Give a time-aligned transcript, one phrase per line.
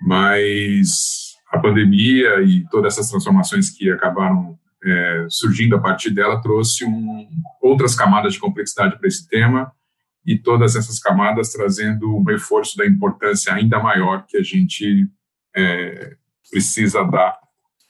[0.00, 6.84] mas a pandemia e todas essas transformações que acabaram é, surgindo a partir dela trouxe
[6.84, 7.28] um,
[7.60, 9.72] outras camadas de complexidade para esse tema
[10.24, 15.08] e todas essas camadas trazendo um reforço da importância ainda maior que a gente
[15.56, 16.16] é,
[16.48, 17.36] precisa dar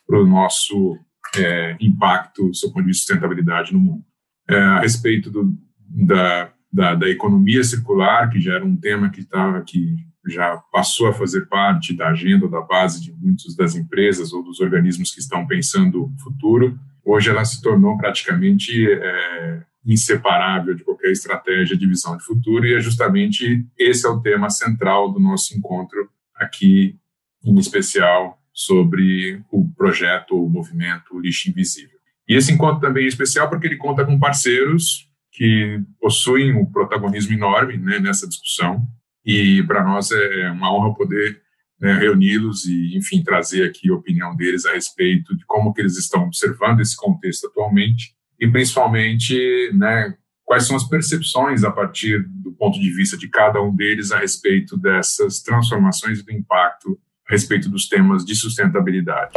[0.06, 0.98] para o nosso
[1.36, 4.11] é, impacto, seu ponto de sustentabilidade no mundo
[4.48, 5.56] é, a respeito do,
[5.88, 11.08] da, da, da, economia circular, que já era um tema que estava que já passou
[11.08, 15.20] a fazer parte da agenda, da base de muitas das empresas ou dos organismos que
[15.20, 16.78] estão pensando o futuro.
[17.04, 22.74] Hoje ela se tornou praticamente é, inseparável de qualquer estratégia de visão de futuro e
[22.74, 26.96] é justamente esse é o tema central do nosso encontro aqui,
[27.44, 31.98] em especial sobre o projeto, o movimento Lixo Invisível.
[32.32, 37.34] E esse encontro também é especial porque ele conta com parceiros que possuem um protagonismo
[37.34, 38.86] enorme né, nessa discussão.
[39.22, 41.42] E para nós é uma honra poder
[41.78, 45.98] né, reuni-los e, enfim, trazer aqui a opinião deles a respeito de como que eles
[45.98, 52.52] estão observando esse contexto atualmente e, principalmente, né, quais são as percepções a partir do
[52.52, 57.32] ponto de vista de cada um deles a respeito dessas transformações e do impacto a
[57.32, 59.32] respeito dos temas de sustentabilidade.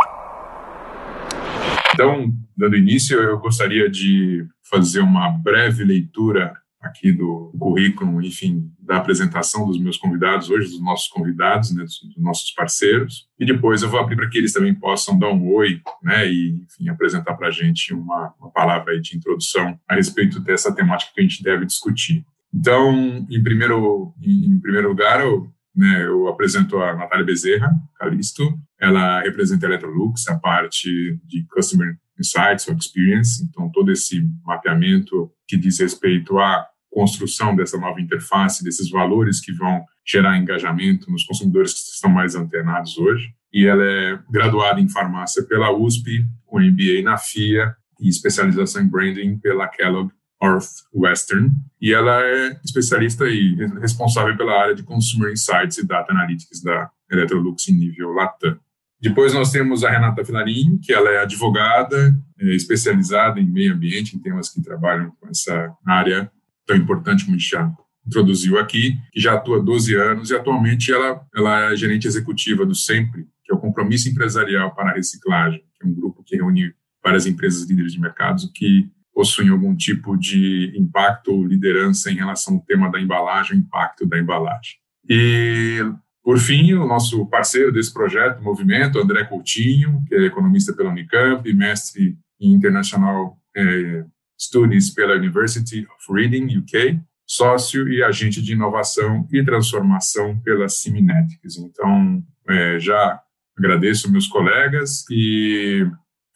[1.96, 8.98] Então, dando início, eu gostaria de fazer uma breve leitura aqui do currículo, enfim, da
[8.98, 13.90] apresentação dos meus convidados hoje, dos nossos convidados, né, dos, nossos parceiros, e depois eu
[13.90, 17.48] vou abrir para que eles também possam dar um oi, né, e, enfim, apresentar para
[17.48, 21.66] a gente uma, uma palavra de introdução a respeito dessa temática que a gente deve
[21.66, 22.26] discutir.
[22.54, 29.22] Então, em primeiro, em, primeiro lugar, eu, né, eu apresento a Natália Bezerra, Calisto, ela
[29.22, 35.58] representa a Electrolux, a parte de Customer Insights ou Experience, então todo esse mapeamento que
[35.58, 41.74] diz respeito à construção dessa nova interface, desses valores que vão gerar engajamento nos consumidores
[41.74, 43.34] que estão mais antenados hoje.
[43.52, 48.88] E ela é graduada em farmácia pela USP, com MBA na FIA e especialização em
[48.88, 50.12] branding pela Kellogg
[50.46, 51.52] Northwestern.
[51.82, 56.90] E ela é especialista e responsável pela área de Consumer Insights e Data Analytics da
[57.12, 58.58] Electrolux em nível Latam.
[59.00, 64.16] Depois nós temos a Renata Filarim, que ela é advogada, é especializada em meio ambiente,
[64.16, 66.32] em temas que trabalham com essa área
[66.66, 67.72] tão importante como a já
[68.06, 72.66] introduziu aqui, que já atua há 12 anos e atualmente ela, ela é gerente executiva
[72.66, 76.36] do SEMPRE, que é o Compromisso Empresarial para a Reciclagem, que é um grupo que
[76.36, 76.74] reúne
[77.04, 82.56] várias empresas líderes de mercados que possuem algum tipo de impacto ou liderança em relação
[82.56, 84.74] ao tema da embalagem, impacto da embalagem.
[85.10, 85.80] E
[86.22, 91.52] por fim, o nosso parceiro desse projeto, movimento, André Coutinho, que é economista pela Unicamp,
[91.54, 94.04] mestre em International eh,
[94.38, 101.58] Studies pela University of Reading, UK, sócio e agente de inovação e transformação pela Siminetics.
[101.58, 103.22] Então, eh, já
[103.58, 105.88] agradeço meus colegas e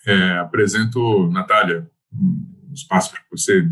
[0.06, 1.90] eh, apresento, Natália,
[2.70, 3.68] um espaço para você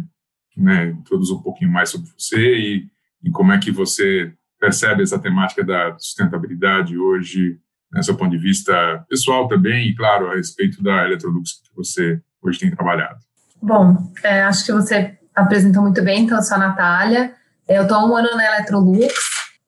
[0.55, 2.87] né, introduzir um pouquinho mais sobre você e,
[3.23, 7.59] e como é que você percebe essa temática da sustentabilidade hoje,
[7.91, 12.19] né, seu ponto de vista pessoal também, e claro, a respeito da Electrolux que você
[12.41, 13.19] hoje tem trabalhado?
[13.61, 17.33] Bom, é, acho que você apresentou muito bem, então eu sou a Natália,
[17.67, 19.13] eu estou há um ano na Electrolux,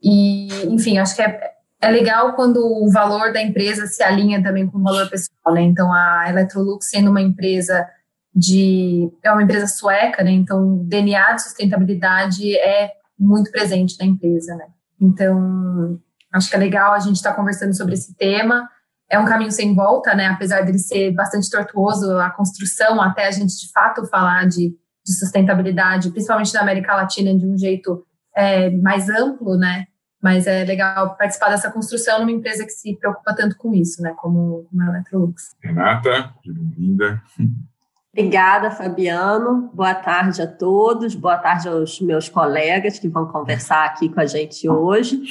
[0.02, 1.40] e, enfim, acho que é,
[1.81, 5.62] é legal quando o valor da empresa se alinha também com o valor pessoal, né?
[5.62, 7.86] Então, a Electrolux sendo uma empresa
[8.34, 9.12] de...
[9.24, 10.31] é uma empresa sueca, né?
[10.31, 14.66] Então, o DNA de sustentabilidade é muito presente na empresa, né?
[15.00, 16.00] Então,
[16.34, 18.70] acho que é legal a gente estar tá conversando sobre esse tema.
[19.10, 20.28] É um caminho sem volta, né?
[20.28, 24.70] Apesar dele ser bastante tortuoso, a construção até a gente de fato falar de,
[25.06, 28.06] de sustentabilidade, principalmente na América Latina, de um jeito
[28.36, 29.86] é, mais amplo, né?
[30.22, 34.14] Mas é legal participar dessa construção numa empresa que se preocupa tanto com isso, né?
[34.18, 35.56] Como, como a Electrolux.
[35.64, 37.22] Renata, bem-vinda.
[38.11, 39.69] Obrigada, Fabiano.
[39.73, 41.13] Boa tarde a todos.
[41.13, 45.21] Boa tarde aos meus colegas que vão conversar aqui com a gente hoje.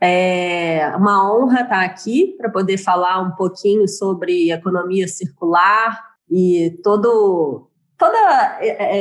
[0.00, 6.00] É uma honra estar aqui para poder falar um pouquinho sobre economia circular
[6.30, 7.68] e todo,
[7.98, 8.16] todo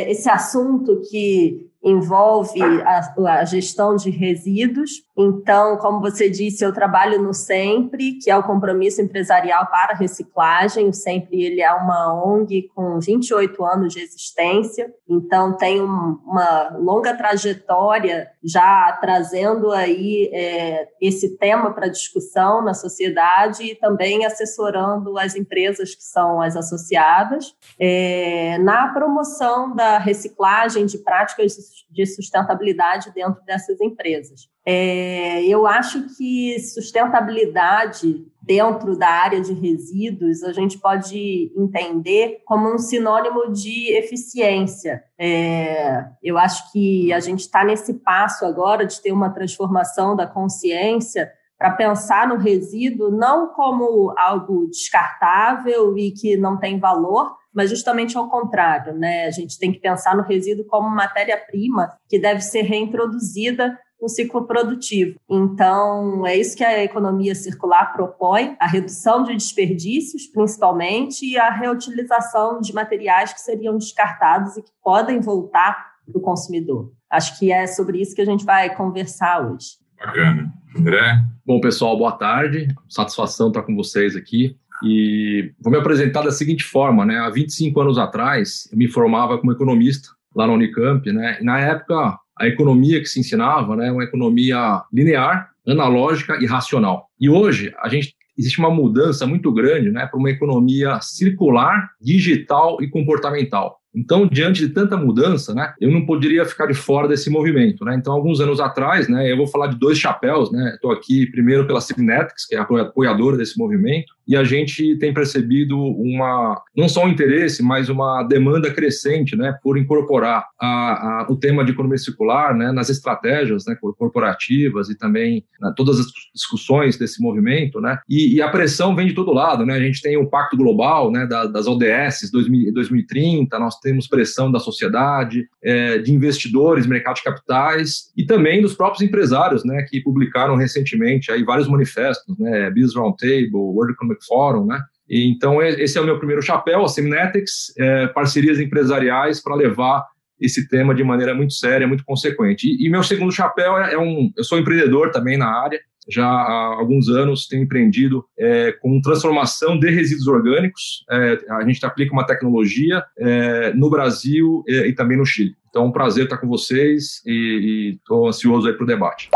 [0.07, 4.91] esse assunto que envolve a, a, gestão de resíduos.
[5.17, 10.89] Então, como você disse, eu trabalho no Sempre, que é o compromisso empresarial para reciclagem.
[10.89, 16.75] O Sempre ele é uma ONG com 28 anos de existência, então tem um, uma
[16.77, 25.17] longa trajetória já trazendo aí é, esse tema para discussão na sociedade e também assessorando
[25.17, 31.55] as empresas que são as associadas é, na promoção da reciclagem de práticas
[31.89, 34.49] de sustentabilidade dentro dessas empresas.
[34.65, 42.73] É, eu acho que sustentabilidade dentro da área de resíduos a gente pode entender como
[42.73, 45.03] um sinônimo de eficiência.
[45.19, 50.25] É, eu acho que a gente está nesse passo agora de ter uma transformação da
[50.25, 57.69] consciência para pensar no resíduo não como algo descartável e que não tem valor, mas
[57.69, 59.27] justamente ao contrário, né?
[59.27, 64.45] A gente tem que pensar no resíduo como matéria-prima que deve ser reintroduzida no ciclo
[64.45, 65.19] produtivo.
[65.29, 71.49] Então, é isso que a economia circular propõe: a redução de desperdícios, principalmente, e a
[71.49, 76.91] reutilização de materiais que seriam descartados e que podem voltar para o consumidor.
[77.09, 79.77] Acho que é sobre isso que a gente vai conversar hoje.
[79.97, 80.53] Bacana.
[80.77, 81.23] André?
[81.45, 82.67] Bom, pessoal, boa tarde.
[82.87, 84.55] Satisfação estar com vocês aqui.
[84.83, 87.17] E vou me apresentar da seguinte forma, né?
[87.17, 91.37] Há 25 anos atrás, eu me formava como economista lá na Unicamp, né?
[91.41, 97.07] E na época, a economia que se ensinava, né, uma economia linear, analógica e racional.
[97.19, 102.81] E hoje, a gente existe uma mudança muito grande, né, para uma economia circular, digital
[102.81, 103.79] e comportamental.
[103.93, 107.83] Então, diante de tanta mudança, né, eu não poderia ficar de fora desse movimento.
[107.83, 107.95] Né?
[107.95, 110.51] Então, alguns anos atrás, né, eu vou falar de dois chapéus.
[110.51, 110.73] Né?
[110.75, 115.11] Estou aqui primeiro pela Cibnetics, que é a apoiadora desse movimento, e a gente tem
[115.11, 121.27] percebido uma não só um interesse, mas uma demanda crescente, né, por incorporar a, a,
[121.31, 126.05] o tema de economia circular, né, nas estratégias, né, corporativas e também né, todas as
[126.33, 129.99] discussões desse movimento, né, e, e, a pressão vem de todo lado, né, a gente
[129.99, 135.47] tem o Pacto Global, né, da, das ODS 2000, 2030, nós temos pressão da sociedade,
[135.63, 141.31] é, de investidores, mercado de capitais e também dos próprios empresários, né, que publicaram recentemente
[141.31, 144.79] aí vários manifestos, né, Business Roundtable, World Economic Fórum, né?
[145.09, 150.05] Então, esse é o meu primeiro chapéu, a Semnetics, é, parcerias empresariais para levar
[150.39, 152.67] esse tema de maneira muito séria, muito consequente.
[152.67, 156.25] E, e meu segundo chapéu é, é, um, eu sou empreendedor também na área, já
[156.25, 161.05] há alguns anos tenho empreendido é, com transformação de resíduos orgânicos.
[161.09, 165.55] É, a gente aplica uma tecnologia é, no Brasil e, e, também no Chile.
[165.69, 169.29] Então, é um prazer estar com vocês e estou ansioso para o debate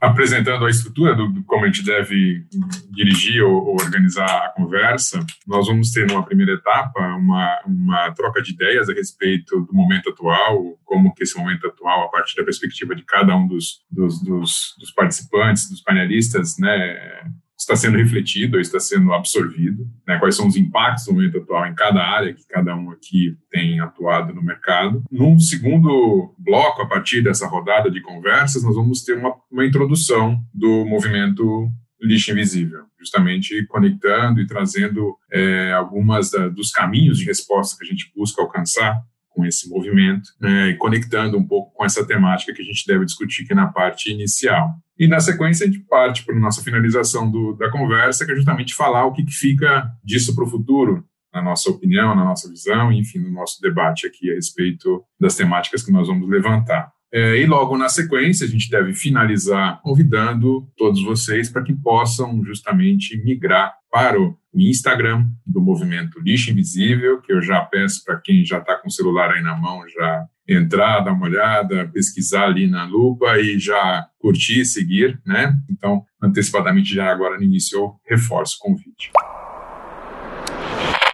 [0.00, 2.44] apresentando a estrutura do, do, como a gente deve
[2.90, 8.42] dirigir ou, ou, organizar a conversa, nós vamos ter numa primeira etapa uma, uma troca
[8.42, 12.44] de ideias a respeito do momento atual, como que esse momento atual, a partir da
[12.44, 17.30] perspectiva de cada um dos, dos, dos, dos participantes, dos panelistas, né,
[17.68, 21.74] está sendo refletido, está sendo absorvido, né, quais são os impactos no momento atual em
[21.74, 25.04] cada área que cada um aqui tem atuado no mercado.
[25.10, 30.42] Num segundo bloco, a partir dessa rodada de conversas, nós vamos ter uma, uma introdução
[30.52, 31.68] do movimento
[32.00, 37.88] lixo invisível, justamente conectando e trazendo é, algumas da, dos caminhos de resposta que a
[37.88, 39.02] gente busca alcançar
[39.38, 43.04] com esse movimento né, e conectando um pouco com essa temática que a gente deve
[43.04, 44.74] discutir aqui na parte inicial.
[44.98, 48.34] E na sequência a gente parte para a nossa finalização do, da conversa, que é
[48.34, 52.48] justamente falar o que, que fica disso para o futuro, na nossa opinião, na nossa
[52.48, 56.90] visão, enfim, no nosso debate aqui a respeito das temáticas que nós vamos levantar.
[57.12, 62.44] É, e logo na sequência, a gente deve finalizar convidando todos vocês para que possam
[62.44, 68.44] justamente migrar para o Instagram do movimento Lixo Invisível, que eu já peço para quem
[68.44, 72.66] já está com o celular aí na mão já entrar, dar uma olhada, pesquisar ali
[72.66, 75.54] na lupa e já curtir, seguir, né?
[75.70, 79.10] Então, antecipadamente já agora no início eu reforço o convite.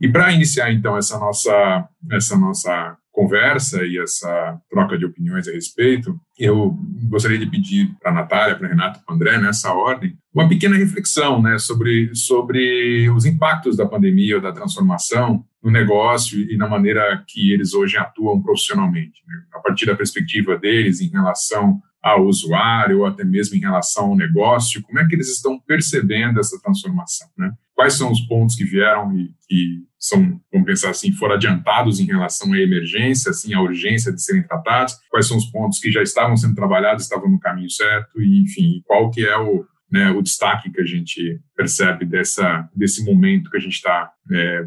[0.01, 5.53] E para iniciar então essa nossa essa nossa conversa e essa troca de opiniões a
[5.53, 6.77] respeito, eu
[7.09, 10.77] gostaria de pedir para a Natália, para a Renata, para André, nessa ordem, uma pequena
[10.77, 16.69] reflexão né, sobre, sobre os impactos da pandemia ou da transformação no negócio e na
[16.69, 22.27] maneira que eles hoje atuam profissionalmente, né, a partir da perspectiva deles em relação ao
[22.27, 26.61] usuário ou até mesmo em relação ao negócio, como é que eles estão percebendo essa
[26.61, 27.51] transformação, né?
[27.75, 32.05] Quais são os pontos que vieram e que são, vamos pensar assim, foram adiantados em
[32.05, 34.95] relação à emergência, assim, à urgência de serem tratados?
[35.11, 38.21] Quais são os pontos que já estavam sendo trabalhados, estavam no caminho certo?
[38.21, 43.03] E, enfim, qual que é o, né, o destaque que a gente percebe dessa, desse
[43.03, 44.67] momento que a gente está é,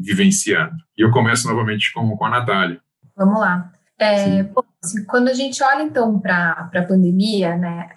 [0.00, 0.74] vivenciando?
[0.98, 2.80] E eu começo novamente com, com a Natália.
[3.16, 3.70] Vamos lá.
[4.00, 7.90] É, bom, assim, quando a gente olha então para a pandemia, né,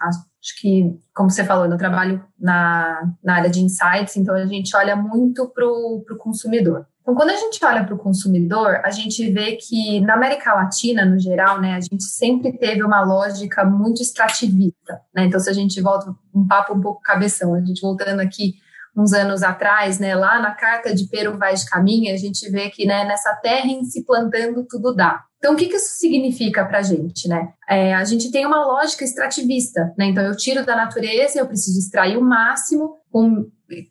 [0.45, 4.75] acho que, como você falou, eu trabalho na, na área de insights, então a gente
[4.77, 6.85] olha muito para o consumidor.
[7.01, 11.03] Então, quando a gente olha para o consumidor, a gente vê que na América Latina,
[11.03, 15.01] no geral, né, a gente sempre teve uma lógica muito extrativista.
[15.13, 15.25] Né?
[15.25, 18.55] Então, se a gente volta um papo um pouco cabeção, a gente voltando aqui
[18.95, 22.69] uns anos atrás, né, lá na carta de Peru Vaz de Caminha, a gente vê
[22.69, 25.23] que né, nessa terra em se plantando tudo dá.
[25.37, 27.27] Então, o que, que isso significa para a gente?
[27.27, 27.49] Né?
[27.69, 29.93] É, a gente tem uma lógica extrativista.
[29.95, 30.05] Né?
[30.05, 33.45] Então, eu tiro da natureza, eu preciso extrair o máximo, com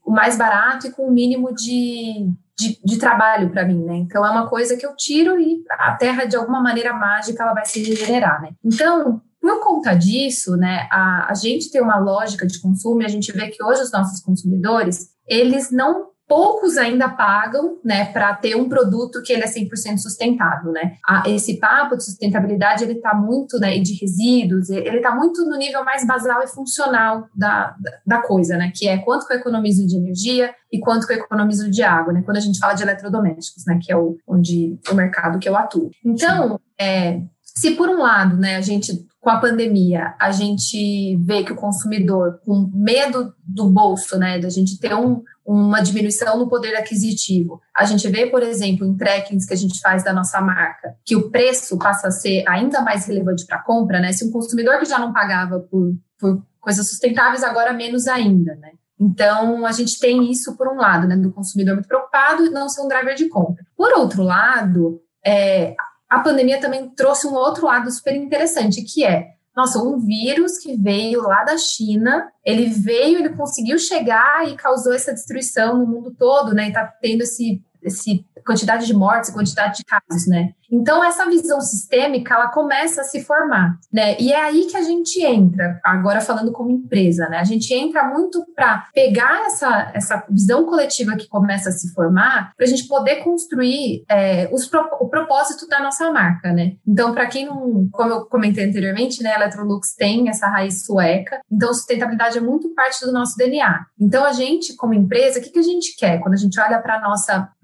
[0.04, 3.84] o mais barato e com o mínimo de, de, de trabalho para mim.
[3.84, 3.94] Né?
[3.98, 7.54] Então, é uma coisa que eu tiro e a terra, de alguma maneira mágica, ela
[7.54, 8.42] vai se regenerar.
[8.42, 8.50] Né?
[8.64, 13.08] Então, por conta disso, né, a, a gente tem uma lógica de consumo e a
[13.08, 18.56] gente vê que hoje os nossos consumidores, eles não poucos ainda pagam, né, para ter
[18.56, 20.94] um produto que ele é 100% sustentável, né?
[21.26, 25.84] esse papo de sustentabilidade, ele está muito, né, de resíduos, ele está muito no nível
[25.84, 29.98] mais basal e funcional da, da, coisa, né, que é quanto que eu economizo de
[29.98, 33.66] energia e quanto que eu economizo de água, né, quando a gente fala de eletrodomésticos,
[33.66, 35.90] né, que é o, onde, o mercado que eu atuo.
[36.02, 37.20] Então, é,
[37.56, 41.56] se por um lado, né, a gente com a pandemia, a gente vê que o
[41.56, 47.58] consumidor, com medo do bolso, né, da gente ter um, uma diminuição no poder aquisitivo.
[47.74, 51.16] A gente vê, por exemplo, em trackings que a gente faz da nossa marca, que
[51.16, 54.12] o preço passa a ser ainda mais relevante para a compra, né?
[54.12, 58.72] Se um consumidor que já não pagava por, por coisas sustentáveis, agora menos ainda, né?
[59.00, 62.68] Então, a gente tem isso por um lado, né, do consumidor muito preocupado e não
[62.68, 63.64] ser um driver de compra.
[63.76, 65.74] Por outro lado, é,
[66.14, 70.76] a pandemia também trouxe um outro lado super interessante, que é nossa, um vírus que
[70.76, 76.12] veio lá da China, ele veio, ele conseguiu chegar e causou essa destruição no mundo
[76.12, 76.68] todo, né?
[76.68, 80.52] E tá tendo esse, esse quantidade de mortes, quantidade de casos, né?
[80.74, 84.16] Então, essa visão sistêmica, ela começa a se formar, né?
[84.18, 87.38] E é aí que a gente entra, agora falando como empresa, né?
[87.38, 92.52] A gente entra muito para pegar essa, essa visão coletiva que começa a se formar,
[92.56, 96.72] para a gente poder construir é, os, o propósito da nossa marca, né?
[96.84, 99.30] Então, para quem não, como eu comentei anteriormente, né?
[99.30, 103.86] A Electrolux tem essa raiz sueca, então sustentabilidade é muito parte do nosso DNA.
[104.00, 106.80] Então, a gente, como empresa, o que, que a gente quer quando a gente olha
[106.80, 107.00] para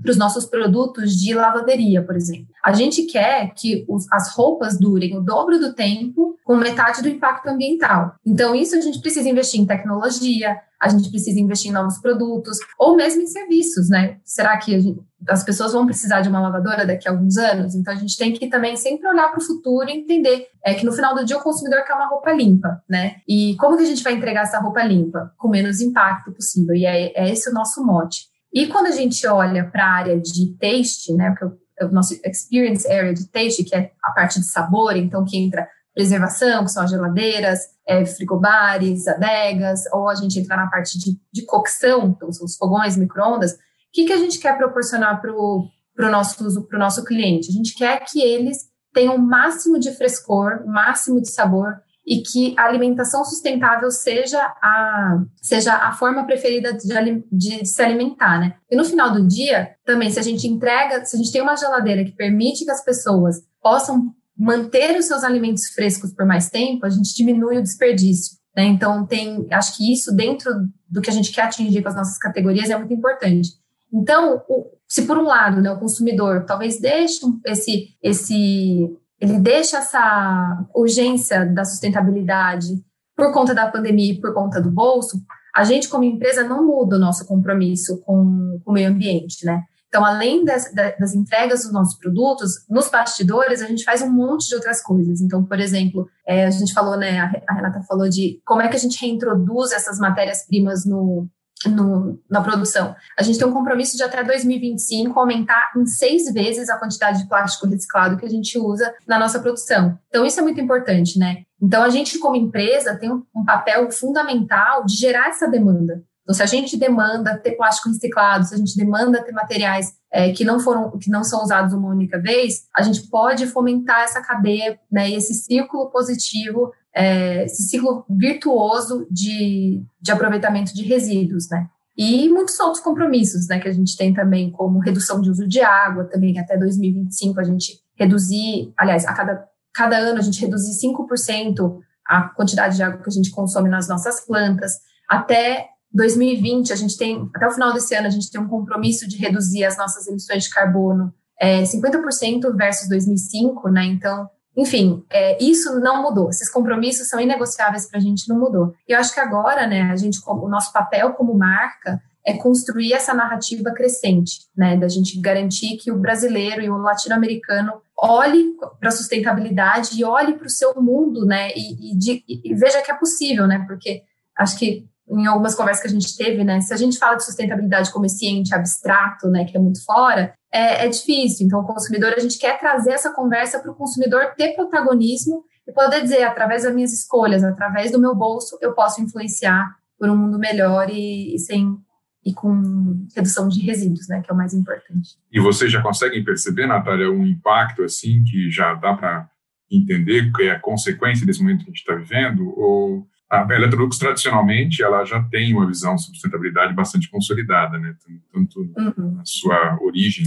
[0.07, 2.47] os nossos produtos de lavanderia, por exemplo?
[2.63, 7.09] A gente quer que os, as roupas durem o dobro do tempo com metade do
[7.09, 8.15] impacto ambiental.
[8.27, 12.59] Então, isso a gente precisa investir em tecnologia, a gente precisa investir em novos produtos,
[12.79, 14.19] ou mesmo em serviços, né?
[14.25, 17.75] Será que gente, as pessoas vão precisar de uma lavadora daqui a alguns anos?
[17.75, 20.85] Então, a gente tem que também sempre olhar para o futuro e entender é, que
[20.85, 23.17] no final do dia o consumidor quer uma roupa limpa, né?
[23.29, 25.33] E como que a gente vai entregar essa roupa limpa?
[25.39, 26.75] Com menos impacto possível.
[26.75, 28.31] E é, é esse o nosso mote.
[28.53, 32.91] E quando a gente olha para a área de taste, né, porque o nosso experience
[32.91, 36.85] area de taste, que é a parte de sabor, então que entra preservação, que são
[36.85, 42.29] as geladeiras, é, frigobares, adegas, ou a gente entra na parte de, de cocção, então
[42.29, 43.53] os fogões, microondas.
[43.53, 43.57] O
[43.93, 45.69] que, que a gente quer proporcionar para o
[45.99, 47.51] nosso, pro nosso cliente?
[47.51, 52.23] A gente quer que eles tenham o máximo de frescor, o máximo de sabor e
[52.23, 58.57] que a alimentação sustentável seja a, seja a forma preferida de, de, se alimentar, né?
[58.69, 61.57] E no final do dia, também, se a gente entrega, se a gente tem uma
[61.57, 66.85] geladeira que permite que as pessoas possam manter os seus alimentos frescos por mais tempo,
[66.85, 68.39] a gente diminui o desperdício.
[68.57, 68.65] Né?
[68.65, 70.51] Então, tem, acho que isso, dentro
[70.89, 73.51] do que a gente quer atingir com as nossas categorias, é muito importante.
[73.93, 79.79] Então, o, se por um lado, né, o consumidor talvez deixe esse, esse ele deixa
[79.79, 82.83] essa urgência da sustentabilidade
[83.17, 85.21] por conta da pandemia e por conta do bolso,
[85.55, 89.63] a gente, como empresa, não muda o nosso compromisso com, com o meio ambiente, né?
[89.89, 94.47] Então, além das, das, entregas dos nossos produtos, nos bastidores a gente faz um monte
[94.47, 95.21] de outras coisas.
[95.21, 98.77] Então, por exemplo, é, a gente falou, né, a Renata falou de como é que
[98.77, 101.29] a gente reintroduz essas matérias-primas no,
[101.67, 102.95] no, na produção.
[103.19, 107.29] A gente tem um compromisso de até 2025 aumentar em seis vezes a quantidade de
[107.29, 109.99] plástico reciclado que a gente usa na nossa produção.
[110.09, 111.43] Então, isso é muito importante, né?
[111.61, 116.03] Então, a gente, como empresa, tem um papel fundamental de gerar essa demanda.
[116.23, 120.31] Então, se a gente demanda ter plástico reciclado, se a gente demanda ter materiais é,
[120.33, 124.23] que não foram, que não são usados uma única vez, a gente pode fomentar essa
[124.23, 131.69] cadeia, né, esse ciclo positivo, é, esse ciclo virtuoso de, de aproveitamento de resíduos, né?
[131.97, 135.61] E muitos outros compromissos, né, que a gente tem também, como redução de uso de
[135.61, 139.45] água, também até 2025 a gente reduzir, aliás, a cada,
[139.75, 143.87] cada ano a gente reduzir 5% a quantidade de água que a gente consome nas
[143.87, 144.73] nossas plantas,
[145.09, 149.07] até 2020, a gente tem, até o final desse ano, a gente tem um compromisso
[149.07, 153.85] de reduzir as nossas emissões de carbono é, 50% versus 2005, né?
[153.87, 154.29] Então,
[154.61, 156.29] enfim, é, isso não mudou.
[156.29, 158.75] Esses compromissos são inegociáveis para a gente, não mudou.
[158.87, 162.93] E eu acho que agora, né, a gente, o nosso papel como marca é construir
[162.93, 168.91] essa narrativa crescente, né, da gente garantir que o brasileiro e o latino-americano olhe para
[168.91, 172.95] a sustentabilidade e olhe para o seu mundo, né, e, e, e veja que é
[172.95, 174.03] possível, né, porque
[174.37, 176.61] acho que em algumas conversas que a gente teve, né?
[176.61, 180.33] Se a gente fala de sustentabilidade como esse ente abstrato, né, que é muito fora,
[180.53, 181.47] é, é difícil.
[181.47, 185.73] Então, o consumidor, a gente quer trazer essa conversa para o consumidor ter protagonismo e
[185.73, 190.17] poder dizer, através das minhas escolhas, através do meu bolso, eu posso influenciar por um
[190.17, 191.79] mundo melhor e, e sem
[192.25, 195.17] e com redução de resíduos, né, que é o mais importante.
[195.33, 199.29] E vocês já conseguem perceber, Natália, um impacto assim que já dá para
[199.71, 202.53] entender que é a consequência desse momento que a gente está vivendo?
[202.59, 207.95] Ou a Electrolux, tradicionalmente, ela já tem uma visão de sustentabilidade bastante consolidada, né?
[208.33, 209.15] tanto uhum.
[209.15, 210.27] na sua origem,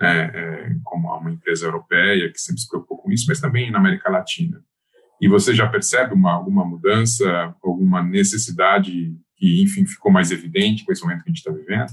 [0.00, 4.10] é, como uma empresa europeia que sempre se preocupou com isso, mas também na América
[4.10, 4.62] Latina.
[5.20, 10.92] E você já percebe uma, alguma mudança, alguma necessidade que, enfim, ficou mais evidente com
[10.92, 11.90] esse momento que a gente está vivendo?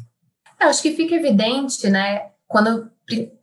[0.60, 2.92] Eu acho que fica evidente, né, quando,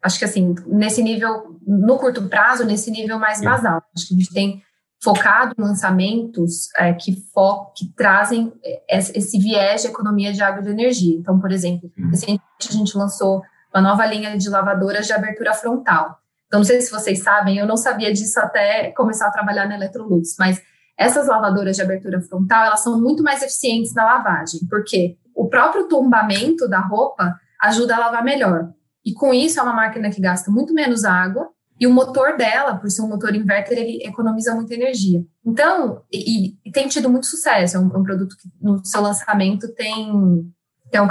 [0.03, 3.83] acho que assim, nesse nível, no curto prazo, nesse nível mais basal.
[3.97, 4.62] Acho que a gente tem
[5.03, 8.53] focado em lançamentos é, que, fo que trazem
[8.88, 11.16] esse viés de economia de água e de energia.
[11.16, 12.11] Então, por exemplo, uhum.
[12.11, 16.18] recentemente a gente lançou uma nova linha de lavadoras de abertura frontal.
[16.46, 19.76] Então, não sei se vocês sabem, eu não sabia disso até começar a trabalhar na
[19.76, 20.61] Electrolux, mas
[20.96, 25.87] essas lavadoras de abertura frontal, elas são muito mais eficientes na lavagem, porque o próprio
[25.87, 28.70] tombamento da roupa ajuda a lavar melhor.
[29.04, 31.48] E com isso, é uma máquina que gasta muito menos água
[31.81, 35.24] e o motor dela, por ser um motor inverter, ele economiza muita energia.
[35.46, 37.76] Então, e, e tem tido muito sucesso.
[37.76, 40.52] É um, é um, produto que no seu lançamento tem,
[40.90, 41.09] tem um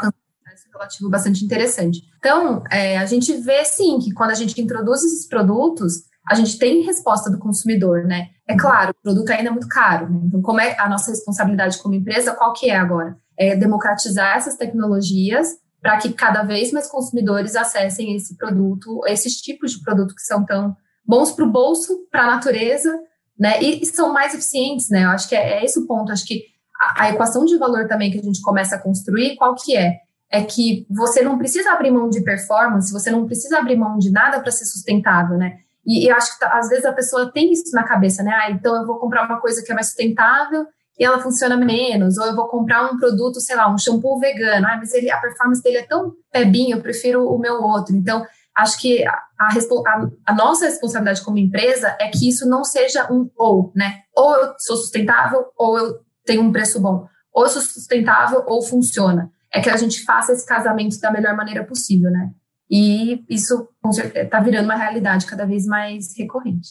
[1.10, 2.02] bastante interessante.
[2.18, 6.58] Então, é, a gente vê sim que quando a gente introduz esses produtos, a gente
[6.58, 8.28] tem resposta do consumidor, né?
[8.48, 10.20] É claro, o produto ainda é muito caro, né?
[10.26, 13.18] Então, como é a nossa responsabilidade como empresa, qual que é agora?
[13.38, 19.72] É democratizar essas tecnologias para que cada vez mais consumidores acessem esse produto, esses tipos
[19.72, 22.94] de produto que são tão bons para o bolso, para a natureza,
[23.40, 23.62] né?
[23.62, 25.06] E, e, são mais eficientes, né?
[25.06, 26.12] Eu acho que é, é esse o ponto.
[26.12, 26.44] Acho que
[26.80, 30.00] a, a, equação de valor também que a gente começa a construir, qual que é?
[30.30, 34.12] É que você não precisa abrir mão de performance, você não precisa abrir mão de
[34.12, 35.60] nada para ser sustentável, né?
[35.86, 38.32] E, e acho que tá, às vezes a pessoa tem isso na cabeça, né?
[38.34, 40.66] Ah, então eu vou comprar uma coisa que é mais sustentável
[41.00, 44.66] e ela funciona menos, ou eu vou comprar um produto, sei lá, um shampoo vegano,
[44.68, 47.96] ah, mas ele, a performance dele é tão pebinho, eu prefiro o meu outro.
[47.96, 53.08] Então, acho que a, a, a, nossa responsabilidade como empresa é que isso não seja
[53.12, 54.02] um ou, né?
[54.16, 57.08] Ou eu sou sustentável, ou eu tenho um preço bom.
[57.32, 59.32] Ou eu sou sustentável, ou funciona.
[59.52, 62.32] É que a gente faça esse casamento da melhor maneira possível, né?
[62.70, 63.70] E isso
[64.14, 66.70] está virando uma realidade cada vez mais recorrente.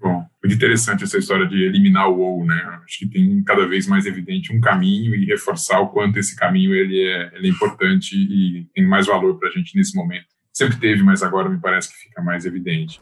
[0.00, 2.80] Bom, muito interessante essa história de eliminar o ou, né?
[2.84, 6.74] Acho que tem cada vez mais evidente um caminho e reforçar o quanto esse caminho
[6.74, 10.26] ele é, ele é importante e tem mais valor para a gente nesse momento.
[10.52, 13.00] Sempre teve, mas agora me parece que fica mais evidente.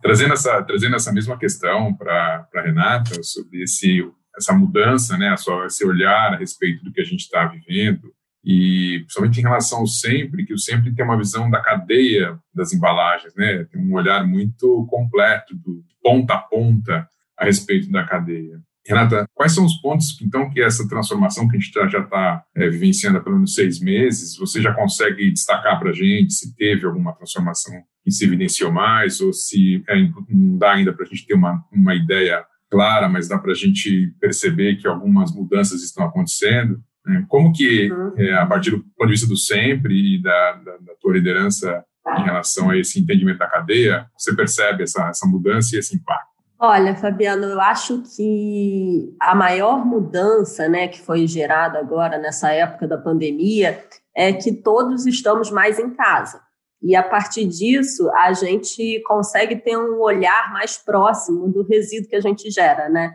[0.00, 5.34] Trazendo essa, trazendo essa mesma questão para a Renata sobre esse, essa mudança, né,
[5.66, 8.12] esse olhar a respeito do que a gente está vivendo,
[8.44, 12.74] e principalmente em relação ao sempre, que o sempre tem uma visão da cadeia das
[12.74, 13.64] embalagens, né?
[13.64, 18.60] Tem um olhar muito completo, do ponta a ponta, a respeito da cadeia.
[18.86, 22.68] Renata, quais são os pontos, então, que essa transformação que a gente já está é,
[22.68, 26.84] vivenciando há pelo menos seis meses, você já consegue destacar para a gente se teve
[26.84, 27.72] alguma transformação
[28.04, 29.96] que se evidenciou mais, ou se é,
[30.28, 32.44] não dá ainda para a gente ter uma, uma ideia
[32.74, 36.80] clara, mas dá para a gente perceber que algumas mudanças estão acontecendo?
[37.06, 37.24] Né?
[37.28, 38.12] Como que, uhum.
[38.18, 41.84] é, a partir do ponto de vista do sempre e da, da, da tua liderança
[42.18, 46.34] em relação a esse entendimento da cadeia, você percebe essa, essa mudança e esse impacto?
[46.58, 52.88] Olha, Fabiano, eu acho que a maior mudança né, que foi gerada agora nessa época
[52.88, 53.84] da pandemia
[54.16, 56.40] é que todos estamos mais em casa.
[56.84, 62.16] E a partir disso, a gente consegue ter um olhar mais próximo do resíduo que
[62.16, 63.14] a gente gera, né?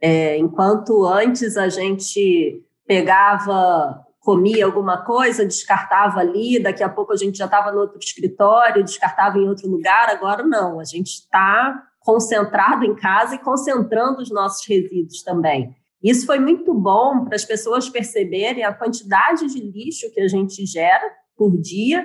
[0.00, 7.16] É, enquanto antes a gente pegava, comia alguma coisa, descartava ali, daqui a pouco a
[7.16, 11.84] gente já estava no outro escritório, descartava em outro lugar, agora não, a gente está
[12.00, 15.72] concentrado em casa e concentrando os nossos resíduos também.
[16.02, 20.66] Isso foi muito bom para as pessoas perceberem a quantidade de lixo que a gente
[20.66, 22.04] gera por dia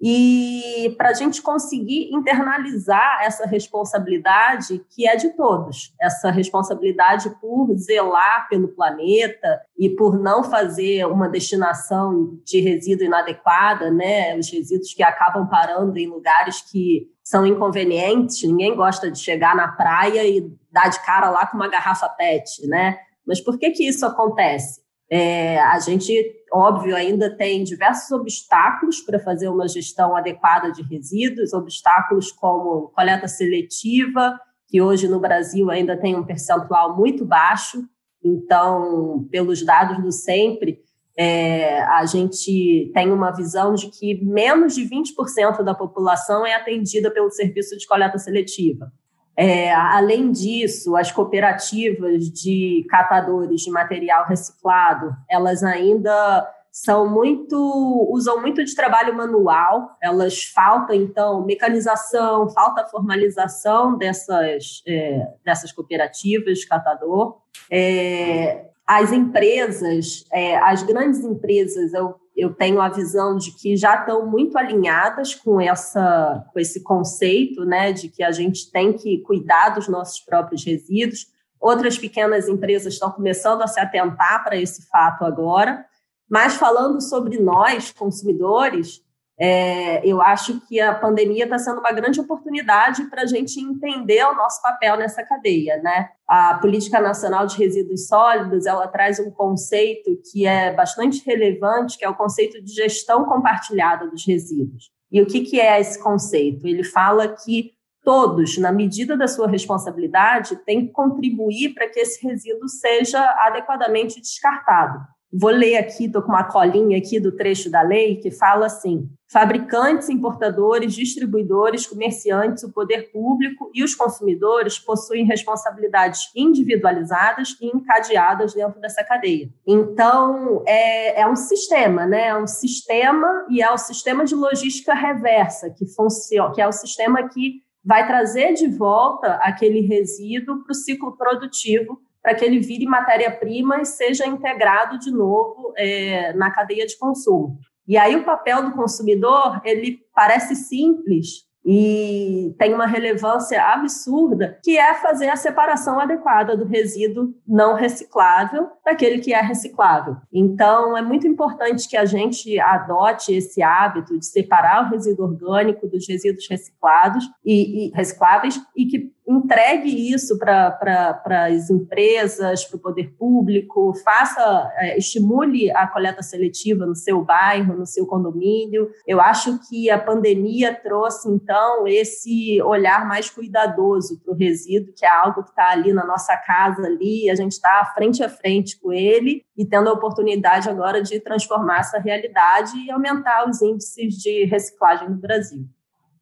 [0.00, 7.74] e para a gente conseguir internalizar essa responsabilidade que é de todos, essa responsabilidade por
[7.76, 14.36] zelar pelo planeta e por não fazer uma destinação de resíduo inadequada, né?
[14.36, 19.68] Os resíduos que acabam parando em lugares que são inconvenientes, ninguém gosta de chegar na
[19.68, 22.98] praia e dar de cara lá com uma garrafa PET, né?
[23.26, 24.85] Mas por que que isso acontece?
[25.08, 26.12] É, a gente,
[26.52, 33.28] óbvio, ainda tem diversos obstáculos para fazer uma gestão adequada de resíduos, obstáculos como coleta
[33.28, 34.38] seletiva,
[34.68, 37.84] que hoje no Brasil ainda tem um percentual muito baixo.
[38.22, 40.80] Então, pelos dados do Sempre,
[41.16, 47.10] é, a gente tem uma visão de que menos de 20% da população é atendida
[47.10, 48.92] pelo serviço de coleta seletiva.
[49.36, 58.40] É, além disso, as cooperativas de catadores de material reciclado, elas ainda são muito usam
[58.40, 59.96] muito de trabalho manual.
[60.02, 67.38] Elas falta então mecanização, falta formalização dessas é, dessas cooperativas de catador.
[67.70, 73.98] É, as empresas, é, as grandes empresas, eu eu tenho a visão de que já
[73.98, 79.18] estão muito alinhadas com, essa, com esse conceito né, de que a gente tem que
[79.22, 81.28] cuidar dos nossos próprios resíduos.
[81.58, 85.86] Outras pequenas empresas estão começando a se atentar para esse fato agora.
[86.28, 89.02] Mas falando sobre nós, consumidores,
[89.38, 94.24] é, eu acho que a pandemia está sendo uma grande oportunidade para a gente entender
[94.24, 96.08] o nosso papel nessa cadeia, né?
[96.26, 102.04] A política nacional de resíduos sólidos ela traz um conceito que é bastante relevante, que
[102.04, 104.90] é o conceito de gestão compartilhada dos resíduos.
[105.12, 106.66] E o que, que é esse conceito?
[106.66, 107.72] Ele fala que
[108.02, 114.20] todos, na medida da sua responsabilidade, têm que contribuir para que esse resíduo seja adequadamente
[114.20, 115.00] descartado.
[115.32, 119.08] Vou ler aqui, estou com uma colinha aqui do trecho da lei que fala assim:
[119.28, 128.54] fabricantes, importadores, distribuidores, comerciantes, o poder público e os consumidores possuem responsabilidades individualizadas e encadeadas
[128.54, 129.50] dentro dessa cadeia.
[129.66, 132.28] Então, é, é um sistema, né?
[132.28, 136.72] É um sistema e é o sistema de logística reversa que funciona, que é o
[136.72, 142.58] sistema que vai trazer de volta aquele resíduo para o ciclo produtivo para que ele
[142.58, 147.56] vire matéria-prima e seja integrado de novo é, na cadeia de consumo.
[147.86, 154.76] E aí o papel do consumidor, ele parece simples, e tem uma relevância absurda, que
[154.76, 160.16] é fazer a separação adequada do resíduo não reciclável daquele que é reciclável.
[160.32, 165.88] Então, é muito importante que a gente adote esse hábito de separar o resíduo orgânico
[165.88, 172.76] dos resíduos reciclados e, e recicláveis e que entregue isso para pra, as empresas, para
[172.76, 178.88] o poder público, faça, é, estimule a coleta seletiva no seu bairro, no seu condomínio.
[179.06, 185.04] Eu acho que a pandemia trouxe, então, esse olhar mais cuidadoso para o resíduo, que
[185.04, 188.78] é algo que está ali na nossa casa, ali, a gente está frente a frente
[188.78, 194.14] com ele e tendo a oportunidade agora de transformar essa realidade e aumentar os índices
[194.14, 195.66] de reciclagem no Brasil.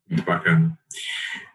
[0.08, 0.78] Muito bacana.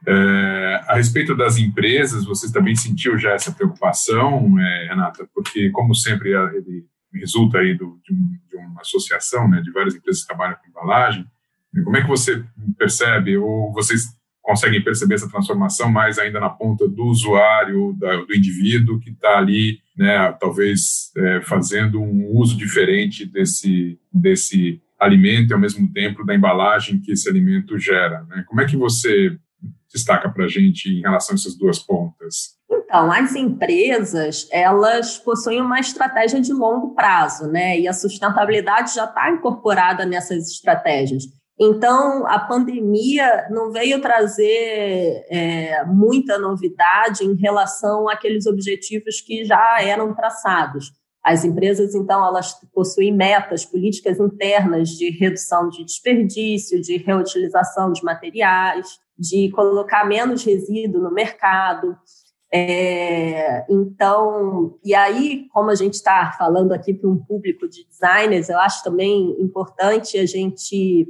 [0.07, 5.27] É, a respeito das empresas, você também sentiu já essa preocupação, é, Renata?
[5.33, 9.95] Porque, como sempre, ele resulta aí do, de, um, de, uma associação né, de várias
[9.95, 11.25] empresas que trabalham com embalagem.
[11.83, 12.43] Como é que você
[12.77, 14.07] percebe, ou vocês
[14.41, 19.37] conseguem perceber essa transformação mais ainda na ponta do usuário, da, do indivíduo que está
[19.37, 26.25] ali, né, talvez é, fazendo um uso diferente desse, desse alimento e ao mesmo tempo
[26.25, 28.25] da embalagem que esse alimento gera.
[28.27, 28.43] Né?
[28.47, 29.37] Como é que você
[29.91, 32.57] destaca para a gente em relação a essas duas pontas?
[32.71, 37.79] Então, as empresas, elas possuem uma estratégia de longo prazo, né?
[37.79, 41.23] E a sustentabilidade já está incorporada nessas estratégias.
[41.59, 49.81] Então, a pandemia não veio trazer é, muita novidade em relação àqueles objetivos que já
[49.81, 50.93] eram traçados.
[51.29, 58.03] As empresas, então, elas possuem metas, políticas internas de redução de desperdício, de reutilização de
[58.03, 61.95] materiais, de colocar menos resíduo no mercado.
[62.51, 68.49] É, então, e aí, como a gente está falando aqui para um público de designers,
[68.49, 71.05] eu acho também importante a gente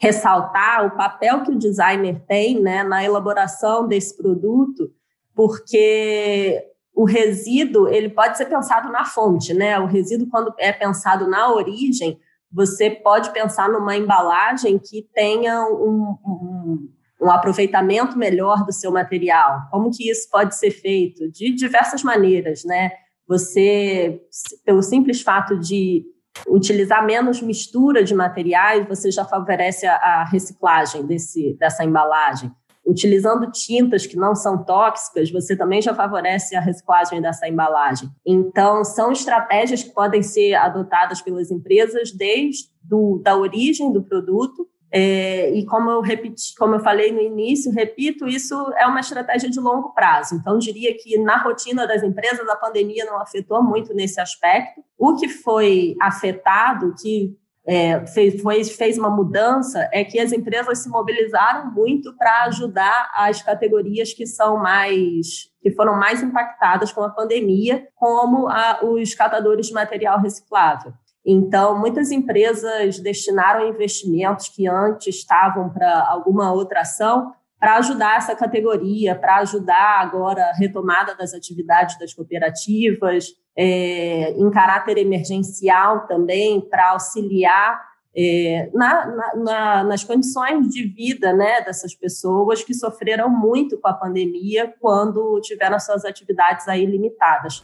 [0.00, 4.90] ressaltar o papel que o designer tem né, na elaboração desse produto,
[5.32, 6.69] porque
[7.00, 9.78] o resíduo ele pode ser pensado na fonte, né?
[9.78, 12.20] O resíduo, quando é pensado na origem,
[12.52, 16.88] você pode pensar numa embalagem que tenha um, um,
[17.22, 19.62] um aproveitamento melhor do seu material.
[19.70, 21.26] Como que isso pode ser feito?
[21.30, 22.90] De diversas maneiras, né?
[23.26, 24.20] Você,
[24.66, 26.04] pelo simples fato de
[26.46, 32.52] utilizar menos mistura de materiais, você já favorece a, a reciclagem desse, dessa embalagem.
[32.86, 38.08] Utilizando tintas que não são tóxicas, você também já favorece a reciclagem dessa embalagem.
[38.26, 44.68] Então, são estratégias que podem ser adotadas pelas empresas desde do, da origem do produto
[44.92, 49.48] é, e como eu repeti, como eu falei no início, repito, isso é uma estratégia
[49.48, 50.34] de longo prazo.
[50.34, 54.82] Então, diria que na rotina das empresas a pandemia não afetou muito nesse aspecto.
[54.98, 60.78] O que foi afetado, que é, fez, foi, fez uma mudança, é que as empresas
[60.78, 67.02] se mobilizaram muito para ajudar as categorias que são mais que foram mais impactadas com
[67.02, 70.94] a pandemia, como a, os catadores de material reciclável.
[71.24, 78.34] Então, muitas empresas destinaram investimentos que antes estavam para alguma outra ação para ajudar essa
[78.34, 86.58] categoria, para ajudar agora a retomada das atividades das cooperativas, é, em caráter emergencial também,
[86.62, 87.78] para auxiliar
[88.16, 93.88] é, na, na, na, nas condições de vida né, dessas pessoas que sofreram muito com
[93.88, 97.62] a pandemia quando tiveram suas atividades aí limitadas.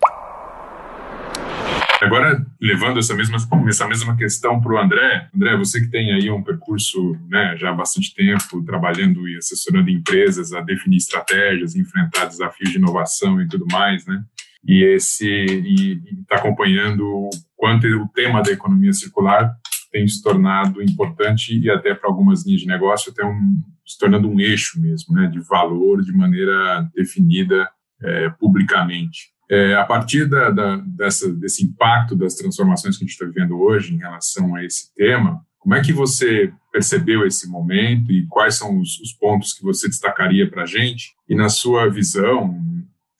[2.00, 6.30] Agora, levando essa mesma, essa mesma questão para o André, André, você que tem aí
[6.30, 12.26] um percurso né, já há bastante tempo trabalhando e assessorando empresas a definir estratégias, enfrentar
[12.26, 14.22] desafios de inovação e tudo mais, né?
[14.66, 19.56] E esse e está acompanhando o quanto o tema da economia circular
[19.90, 24.28] tem se tornado importante e até para algumas linhas de negócio até um, se tornando
[24.28, 27.70] um eixo mesmo, né, de valor de maneira definida
[28.02, 29.35] é, publicamente.
[29.48, 33.60] É, a partir da, da, dessa, desse impacto das transformações que a gente está vivendo
[33.60, 38.56] hoje em relação a esse tema, como é que você percebeu esse momento e quais
[38.56, 41.14] são os, os pontos que você destacaria para a gente?
[41.28, 42.56] E na sua visão,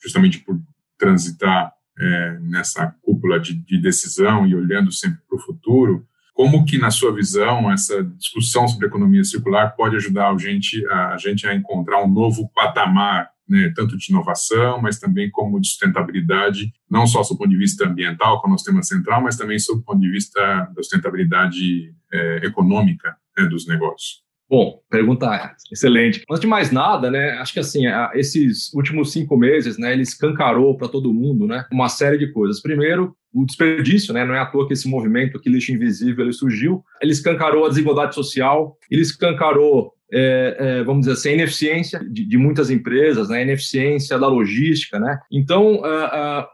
[0.01, 0.59] justamente por
[0.97, 6.77] transitar é, nessa cúpula de, de, decisão e olhando sempre para o futuro, como que,
[6.77, 11.47] na sua visão, essa discussão sobre economia circular pode ajudar a gente a, a, gente
[11.47, 17.05] a encontrar um novo patamar né, tanto de inovação, mas também como de sustentabilidade, não
[17.07, 19.83] só do ponto de vista ambiental, como é nosso tema central, mas também sob o
[19.83, 24.25] ponto de vista da sustentabilidade é, econômica né, dos negócios.
[24.49, 26.23] Bom, pergunta excelente.
[26.29, 27.83] Antes de mais nada, né, acho que assim,
[28.13, 32.61] esses últimos cinco meses, né, ele escancarou para todo mundo, né, uma série de coisas.
[32.61, 36.33] Primeiro, o desperdício, né, não é à toa que esse movimento, que lixo invisível, ele
[36.33, 36.81] surgiu.
[37.01, 42.25] Ele escancarou a desigualdade social, ele escancarou é, é, vamos dizer assim, a ineficiência de,
[42.25, 44.99] de, muitas empresas, né, a ineficiência da logística.
[44.99, 45.19] Né?
[45.31, 45.81] Então,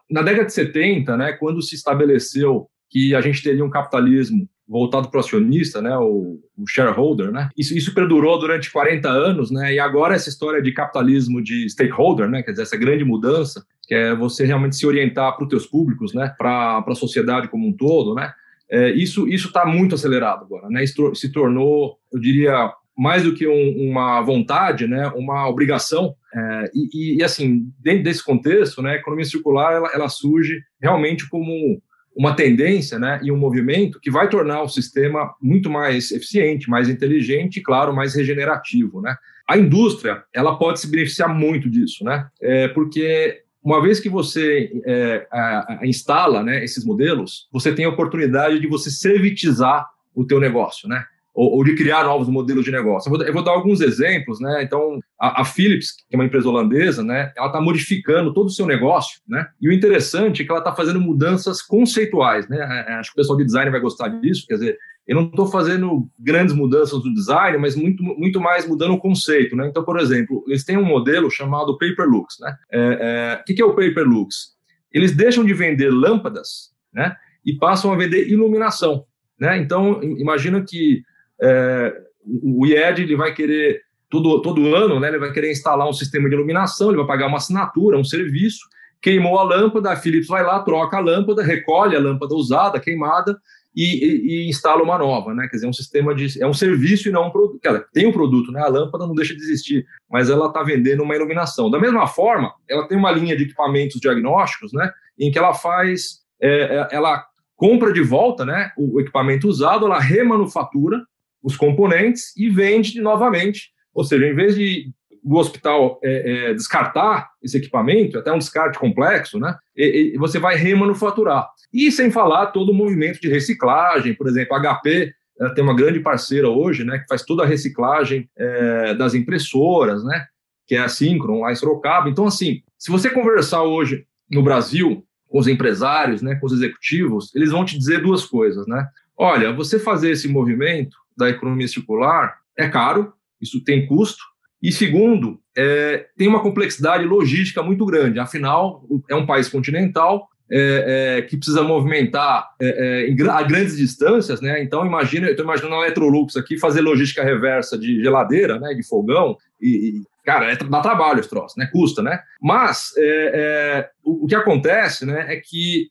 [0.09, 5.09] na década de 70, né, quando se estabeleceu que a gente teria um capitalismo voltado
[5.09, 7.49] para o acionista, né, o, o, shareholder, né?
[7.57, 9.73] Isso, isso perdurou durante 40 anos, né?
[9.73, 12.41] E agora essa história de capitalismo de stakeholder, né?
[12.41, 16.13] Quer dizer, essa grande mudança, que é você realmente se orientar para os teus públicos,
[16.13, 16.33] né?
[16.37, 18.31] Para a sociedade como um todo, né?
[18.71, 20.83] É, isso isso está muito acelerado agora, né?
[20.83, 26.15] Isso se tornou, eu diria, mais do que um, uma vontade, né, uma obrigação.
[26.33, 31.27] É, e, e, assim, dentro desse contexto, né, a economia circular ela, ela, surge realmente
[31.29, 31.81] como
[32.15, 36.87] uma tendência né, e um movimento que vai tornar o sistema muito mais eficiente, mais
[36.87, 39.01] inteligente e, claro, mais regenerativo.
[39.01, 39.15] Né?
[39.47, 42.27] A indústria ela pode se beneficiar muito disso, né?
[42.41, 47.85] É, porque uma vez que você é, a, a instala né, esses modelos, você tem
[47.85, 51.05] a oportunidade de você servitizar o teu negócio, né?
[51.33, 53.09] Ou, ou, de criar novos modelos de negócio.
[53.09, 54.61] Eu vou, eu vou dar alguns exemplos, né?
[54.61, 57.31] Então, a, a, Philips, que é uma empresa holandesa, né?
[57.35, 59.47] Ela está modificando todo o seu negócio, né?
[59.59, 62.57] E o interessante é que ela está fazendo mudanças conceituais, né?
[62.59, 65.25] É, é, acho que o pessoal de design vai gostar disso, quer dizer, eu não
[65.25, 69.55] estou fazendo grandes mudanças no design, mas muito, muito mais mudando o conceito.
[69.55, 69.67] Né?
[69.67, 72.37] Então, por exemplo, eles têm um modelo chamado Paperlux.
[72.39, 72.55] Né?
[72.71, 74.53] É, é, o que é o Paperlux?
[74.91, 77.17] Eles deixam de vender lâmpadas né?
[77.45, 79.05] e passam a vender iluminação.
[79.37, 79.57] Né?
[79.57, 81.03] Então, imagina que
[81.41, 81.93] é,
[82.25, 86.29] o IED ele vai querer, todo, todo ano, né, ele vai querer instalar um sistema
[86.29, 88.59] de iluminação, ele vai pagar uma assinatura, um serviço,
[89.01, 93.37] queimou a lâmpada, a Philips vai lá, troca a lâmpada, recolhe a lâmpada usada, queimada,
[93.75, 95.47] e, e, e, instala uma nova, né?
[95.49, 96.39] Quer dizer, é um sistema de.
[96.39, 97.59] É um serviço e não um produto.
[97.91, 98.61] Tem um produto, né?
[98.61, 101.71] A lâmpada não deixa de existir, mas ela está vendendo uma iluminação.
[101.71, 104.91] Da mesma forma, ela tem uma linha de equipamentos diagnósticos, né?
[105.17, 106.19] Em que ela faz.
[106.39, 111.01] É, é ela compra de volta né, o equipamento usado, ela remanufatura
[111.43, 113.71] os componentes e vende novamente.
[113.93, 114.91] Ou seja, em vez de
[115.23, 119.55] do hospital é, é, descartar esse equipamento, até um descarte complexo, né?
[119.75, 121.47] E, e você vai remanufaturar.
[121.71, 125.13] E sem falar todo o movimento de reciclagem, por exemplo, a HP
[125.55, 130.25] tem uma grande parceira hoje, né, que faz toda a reciclagem é, das impressoras, né,
[130.67, 132.09] que é a Synchron, lá em Sorocaba.
[132.09, 137.33] Então, assim, se você conversar hoje no Brasil com os empresários, né, com os executivos,
[137.33, 138.87] eles vão te dizer duas coisas, né?
[139.17, 144.23] Olha, você fazer esse movimento da economia circular é caro, isso tem custo,
[144.61, 148.19] e segundo, é, tem uma complexidade logística muito grande.
[148.19, 154.39] Afinal, é um país continental é, é, que precisa movimentar é, é, a grandes distâncias,
[154.39, 154.63] né?
[154.63, 158.73] Então, imagina, eu estou imaginando a Electrolux aqui fazer logística reversa de geladeira, né?
[158.73, 161.67] De fogão e, e cara, é, dá trabalho esse troço, né?
[161.71, 162.19] Custa, né?
[162.41, 165.25] Mas é, o, o, que acontece, né?
[165.33, 165.89] É que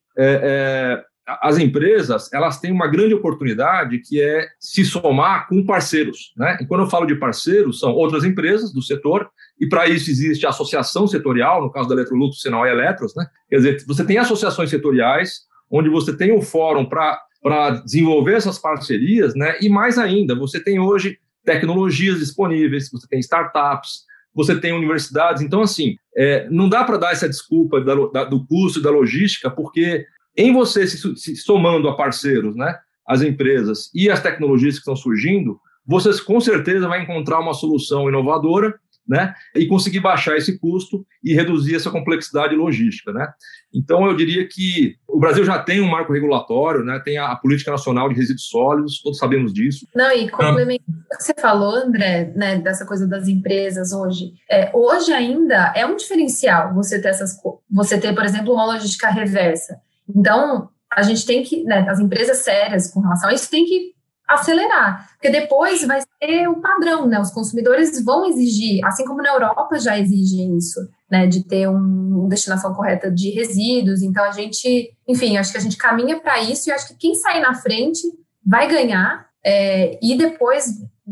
[1.26, 6.58] as empresas elas têm uma grande oportunidade que é se somar com parceiros, né?
[6.60, 9.30] E quando eu falo de parceiros, são outras empresas do setor,
[9.60, 13.26] e para isso existe a associação setorial, no caso da Electrolux, Senal e Eletros, né?
[13.48, 19.34] Quer dizer, você tem associações setoriais, onde você tem um fórum para desenvolver essas parcerias,
[19.34, 19.56] né?
[19.60, 24.02] E mais ainda, você tem hoje tecnologias disponíveis, você tem startups,
[24.34, 25.42] você tem universidades.
[25.42, 28.90] Então, assim, é, não dá para dar essa desculpa da, da, do custo e da
[28.90, 30.06] logística, porque
[30.36, 34.96] em você se, se somando a parceiros, né, as empresas e as tecnologias que estão
[34.96, 38.74] surgindo, você com certeza vai encontrar uma solução inovadora
[39.06, 43.28] né, e conseguir baixar esse custo e reduzir essa complexidade logística, né.
[43.74, 47.36] Então eu diria que o Brasil já tem um marco regulatório, né, tem a, a
[47.36, 49.86] política nacional de resíduos sólidos, todos sabemos disso.
[49.94, 54.70] Não e complementando o que você falou, André, né, dessa coisa das empresas hoje, é,
[54.72, 57.36] hoje ainda é um diferencial você ter essas,
[57.70, 59.80] você ter, por exemplo, uma logística reversa.
[60.14, 63.92] Então, a gente tem que, né, as empresas sérias com relação a isso tem que
[64.28, 67.20] acelerar, porque depois vai ser o padrão, né?
[67.20, 71.26] Os consumidores vão exigir, assim como na Europa já exigem isso, né?
[71.26, 74.02] De ter um, uma destinação correta de resíduos.
[74.02, 77.14] Então a gente, enfim, acho que a gente caminha para isso e acho que quem
[77.14, 78.00] sair na frente
[78.44, 80.66] vai ganhar é, e depois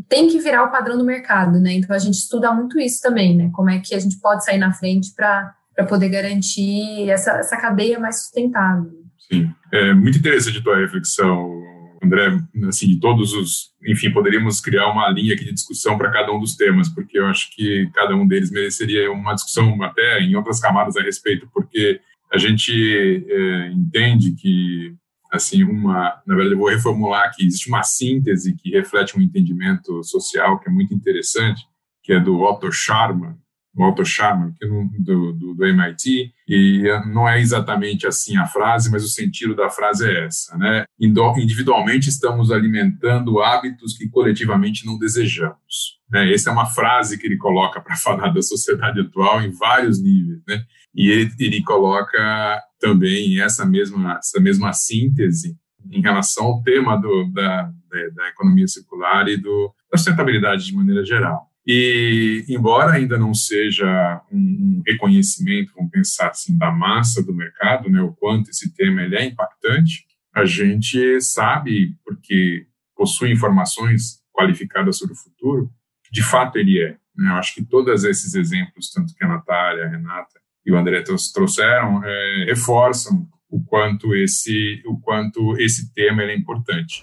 [0.08, 1.72] tem que virar o padrão do mercado, né?
[1.74, 3.50] Então a gente estuda muito isso também, né?
[3.52, 7.56] Como é que a gente pode sair na frente para para poder garantir essa, essa
[7.56, 8.90] cadeia mais sustentável.
[9.18, 11.61] Sim, é muito interessante a tua reflexão,
[12.02, 16.40] André, assim, todos os, enfim, poderíamos criar uma linha aqui de discussão para cada um
[16.40, 20.59] dos temas, porque eu acho que cada um deles mereceria uma discussão até em outras
[20.59, 22.00] camadas a respeito, porque
[22.33, 24.94] a gente é, entende que,
[25.30, 30.02] assim, uma, na verdade, eu vou reformular aqui, existe uma síntese que reflete um entendimento
[30.02, 31.62] social que é muito interessante,
[32.02, 33.35] que é do Otto Scharmer,
[33.76, 39.04] Otto Scharmer, que do, do, do, MIT, e não é exatamente assim a frase, mas
[39.04, 40.85] o sentido da frase é essa, né?
[40.98, 46.00] Individualmente estamos alimentando hábitos que coletivamente não desejamos.
[46.11, 46.33] Né?
[46.33, 50.42] Essa é uma frase que ele coloca para falar da sociedade atual em vários níveis,
[50.46, 50.64] né?
[50.94, 55.56] E ele, ele coloca também essa mesma, essa mesma síntese
[55.90, 60.74] em relação ao tema do, da, da, da economia circular e do, da sustentabilidade de
[60.74, 61.49] maneira geral.
[61.66, 68.00] E, embora ainda não seja um, reconhecimento, vamos pensar assim, da massa do mercado, né,
[68.00, 75.14] o quanto esse tema ele é impactante, a gente sabe, porque possui informações qualificadas sobre
[75.14, 75.70] o futuro,
[76.10, 76.96] de fato ele é.
[77.16, 77.30] Né?
[77.30, 81.02] Eu acho que todos esses exemplos, tanto que a Natália, a Renata e o André
[81.02, 87.02] trouxeram, é, reforçam o quanto esse, o quanto esse tema é importante.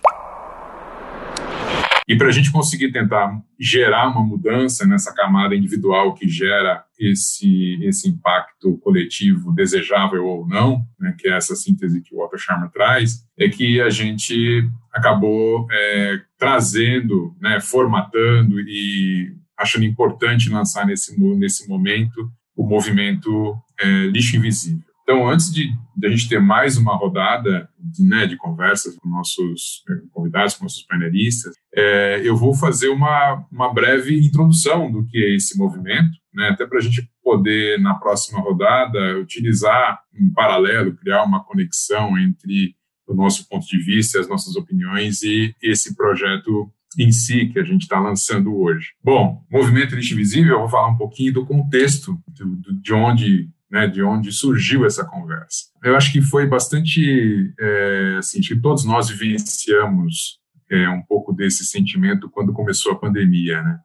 [2.08, 7.78] E para a gente conseguir tentar gerar uma mudança nessa camada individual que gera esse,
[7.84, 12.70] esse impacto coletivo desejável ou não, né, que é essa síntese que o Walter Sharma
[12.74, 21.20] traz, é que a gente acabou é, trazendo, né, formatando e achando importante lançar nesse,
[21.36, 24.88] nesse momento o movimento é, Lixo Invisível.
[25.04, 29.08] Então, antes de, de, a gente ter mais uma rodada de, né, de conversas com
[29.08, 29.82] nossos
[30.12, 35.36] convidados, com nossos painelistas, é, eu vou fazer uma, uma breve introdução do que é
[35.36, 41.24] esse movimento, né, até para a gente poder, na próxima rodada, utilizar um paralelo, criar
[41.24, 42.76] uma conexão entre
[43.08, 46.68] o nosso ponto de vista, as nossas opiniões e esse projeto
[46.98, 48.94] em si que a gente está lançando hoje.
[49.04, 53.86] Bom, Movimento Lixo Invisível, eu vou falar um pouquinho do contexto, do, de onde né,
[53.86, 55.66] de onde surgiu essa conversa.
[55.84, 61.66] Eu acho que foi bastante, é, assim, que todos nós vivenciamos é, um pouco desse
[61.66, 63.80] sentimento quando começou a pandemia, né?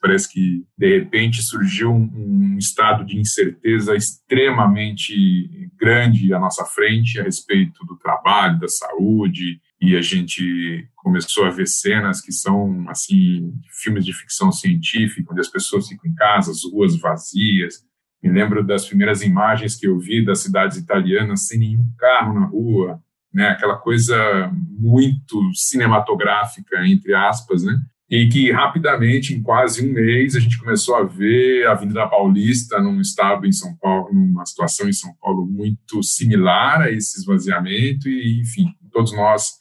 [0.00, 7.20] Parece que, de repente, surgiu um, um, estado de incerteza extremamente grande à nossa frente
[7.20, 12.88] a respeito do trabalho, da saúde, e a gente começou a ver cenas que são,
[12.88, 13.52] assim,
[13.82, 17.86] filmes de ficção científica, onde as pessoas ficam em casa, as ruas vazias,
[18.22, 22.46] me lembro das primeiras imagens que eu vi das cidades italianas sem nenhum carro na
[22.46, 23.00] rua,
[23.32, 23.48] né?
[23.48, 27.78] Aquela coisa muito cinematográfica entre aspas, né?
[28.10, 32.80] E que rapidamente, em quase um mês, a gente começou a ver a Avenida Paulista
[32.80, 38.08] num estado em São Paulo, numa situação em São Paulo muito similar a esse esvaziamento
[38.08, 39.58] e, enfim, todos nós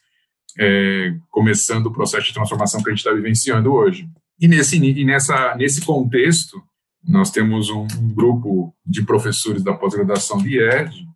[0.57, 4.07] é, começando o processo de transformação que a gente está vivenciando hoje.
[4.39, 6.61] E nesse, e nessa, nesse contexto,
[7.03, 11.06] nós temos um, um grupo de professores da pós-graduação de IED,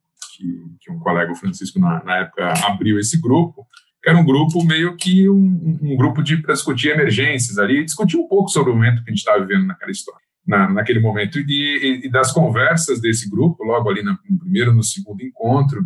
[0.41, 3.67] que, que, um colega, o Francisco, na, na, época abriu esse grupo,
[4.01, 8.17] que era um grupo meio que um, um grupo de para discutir emergências ali, discutir
[8.17, 11.39] um pouco sobre o momento que a gente estava vivendo naquela história, na, naquele momento.
[11.39, 15.83] E, e, e, das conversas desse grupo, logo ali no primeiro no segundo encontro,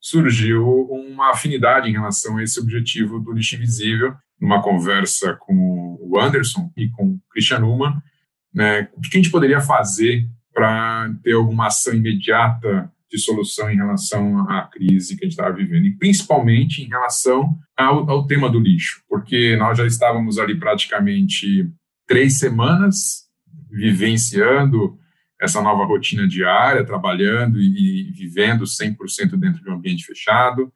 [0.00, 6.20] surgiu uma afinidade em relação a esse objetivo do lixo invisível, numa conversa com o
[6.20, 7.94] Anderson e com o Christian Ullmann,
[8.54, 8.88] né?
[8.94, 14.48] O que a gente poderia fazer para ter alguma ação imediata de solução em relação
[14.50, 18.58] à crise que a gente estava vivendo, e principalmente em relação ao, ao, tema do
[18.58, 21.70] lixo, porque nós já estávamos ali praticamente
[22.06, 23.26] três semanas
[23.70, 24.98] vivenciando
[25.40, 30.72] essa nova rotina diária, trabalhando e, e vivendo 100% dentro de um ambiente fechado,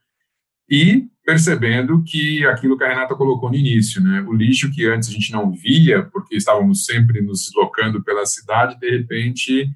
[0.69, 5.09] e percebendo que aquilo que a Renata colocou no início, né, o lixo que antes
[5.09, 9.69] a gente não via, porque estávamos sempre nos deslocando pela cidade, de repente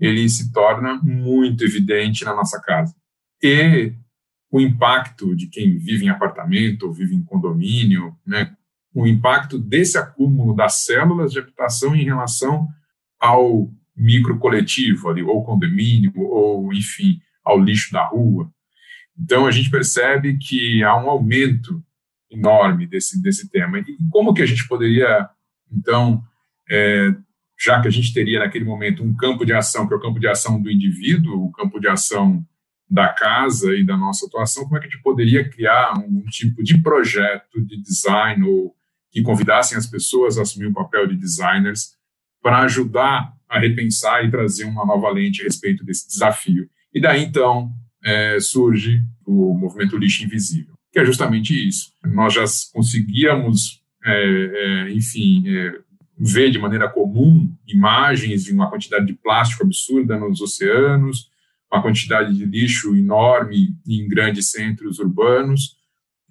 [0.00, 2.94] ele se torna muito evidente na nossa casa.
[3.42, 3.92] E
[4.50, 8.56] o impacto de quem vive em apartamento ou vive em condomínio, né,
[8.94, 12.66] o impacto desse acúmulo das células de habitação em relação
[13.18, 18.50] ao micro coletivo ali, ou condomínio, ou enfim, ao lixo da rua.
[19.18, 21.82] Então, a gente percebe que há um aumento
[22.30, 23.78] enorme desse, desse tema.
[23.78, 25.28] E como que a gente poderia,
[25.70, 26.24] então,
[26.70, 27.14] é,
[27.60, 30.18] já que a gente teria naquele momento um campo de ação, que é o campo
[30.18, 32.42] de ação do indivíduo, o campo de ação
[32.88, 36.62] da casa e da nossa atuação, como é que a gente poderia criar um, tipo
[36.62, 38.74] de projeto de design ou
[39.12, 41.92] que convidassem as pessoas a assumir o papel de designers
[42.42, 46.68] para ajudar a repensar e trazer uma nova lente a respeito desse desafio.
[46.94, 47.70] E daí, então,
[48.02, 51.92] é, surge o movimento lixo invisível, que é justamente isso.
[52.04, 55.44] Nós já conseguíamos, é, é, enfim,
[56.20, 61.30] ver de maneira comum imagens de uma quantidade de plástico absurda nos oceanos,
[61.72, 65.76] uma quantidade de lixo enorme em grandes centros urbanos,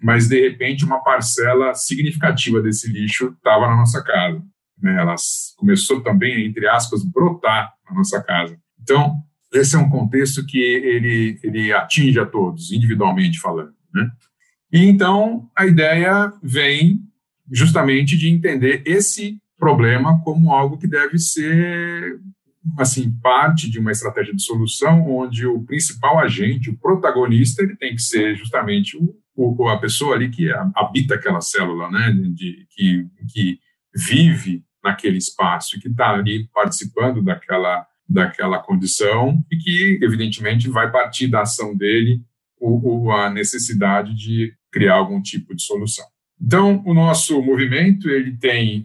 [0.00, 4.40] mas de repente uma parcela significativa desse lixo estava na nossa casa.
[4.80, 4.96] Né?
[4.96, 5.16] Ela
[5.56, 8.56] começou também, entre aspas, brotar na nossa casa.
[8.80, 9.16] Então,
[9.52, 13.74] esse é um contexto que ele, ele atinge a todos, individualmente falando.
[13.92, 14.08] Né?
[14.72, 17.00] E então a ideia vem
[17.50, 22.18] justamente de entender esse problema como algo que deve ser
[22.78, 27.94] assim parte de uma estratégia de solução onde o principal agente, o protagonista, ele tem
[27.94, 33.06] que ser justamente o, o a pessoa ali que habita aquela célula, né, de, que,
[33.32, 33.58] que
[33.94, 41.28] vive naquele espaço que está ali participando daquela daquela condição e que, evidentemente, vai partir
[41.28, 42.20] da ação dele
[42.60, 46.04] o, a necessidade de criar algum tipo de solução.
[46.40, 48.84] Então, o nosso movimento ele tem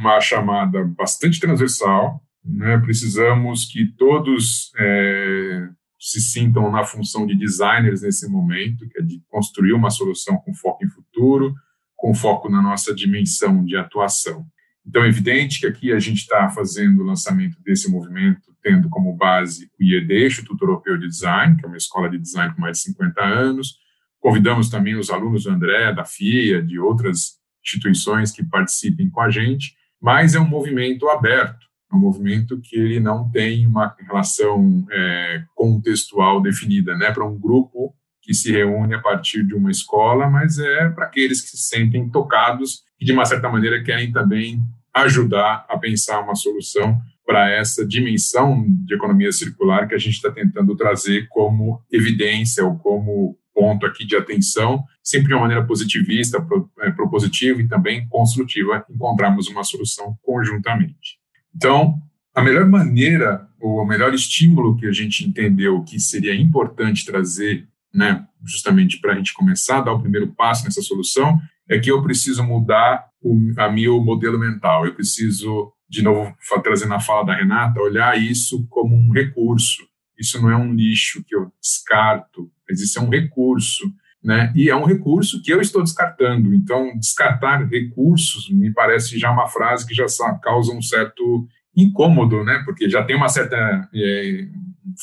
[0.00, 2.20] uma chamada bastante transversal.
[2.44, 2.78] Né?
[2.78, 9.22] Precisamos que todos é, se sintam na função de designers nesse momento, que é de
[9.28, 11.54] construir uma solução com foco em futuro,
[11.94, 14.46] com foco na nossa dimensão de atuação.
[14.86, 19.14] Então, é evidente que aqui a gente está fazendo o lançamento desse movimento tendo como
[19.14, 22.78] base o IED, Instituto Europeu de Design, que é uma escola de design com mais
[22.78, 23.76] de 50 anos.
[24.18, 29.30] Convidamos também os alunos do André, da FIA, de outras instituições que participem com a
[29.30, 31.66] gente, mas é um movimento aberto.
[31.92, 37.10] É um movimento que ele não tem uma relação é, contextual definida, né?
[37.10, 41.40] Para um grupo que se reúne a partir de uma escola, mas é para aqueles
[41.40, 44.60] que se sentem tocados e, de uma certa maneira, querem também
[44.94, 50.30] ajudar a pensar uma solução para essa dimensão de economia circular que a gente está
[50.30, 56.44] tentando trazer como evidência ou como ponto aqui de atenção, sempre de uma maneira positivista,
[56.80, 61.18] é, propositiva e também construtiva, encontrarmos uma solução conjuntamente.
[61.54, 62.00] Então,
[62.34, 67.68] a melhor maneira, ou o melhor estímulo que a gente entendeu que seria importante trazer,
[67.92, 71.90] né, justamente para a gente começar a dar o primeiro passo nessa solução, é que
[71.90, 74.86] eu preciso mudar o a meu modelo mental.
[74.86, 79.82] Eu preciso, de novo, trazendo a fala da Renata, olhar isso como um recurso.
[80.20, 83.90] Isso não é um lixo que eu descarto, mas isso é um recurso.
[84.22, 84.52] Né?
[84.54, 86.54] E é um recurso que eu estou descartando.
[86.54, 90.04] Então, descartar recursos me parece já uma frase que já
[90.42, 92.62] causa um certo incômodo, né?
[92.64, 93.56] Porque já tem uma certa
[93.94, 94.46] é,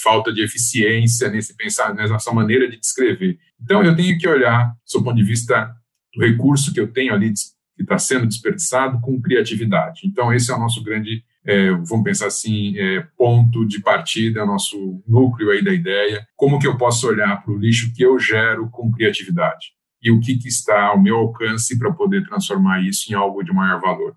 [0.03, 3.39] falta de eficiência nesse pensar, nessa maneira de descrever.
[3.59, 5.73] Então, eu tenho que olhar, do ponto de vista
[6.13, 7.33] do recurso que eu tenho ali
[7.75, 10.01] que está sendo desperdiçado, com criatividade.
[10.03, 15.01] Então, esse é o nosso grande, é, vamos pensar assim, é, ponto de partida, nosso
[15.07, 16.27] núcleo aí da ideia.
[16.35, 19.67] Como que eu posso olhar para o lixo que eu gero com criatividade?
[20.03, 23.53] E o que, que está ao meu alcance para poder transformar isso em algo de
[23.53, 24.13] maior valor?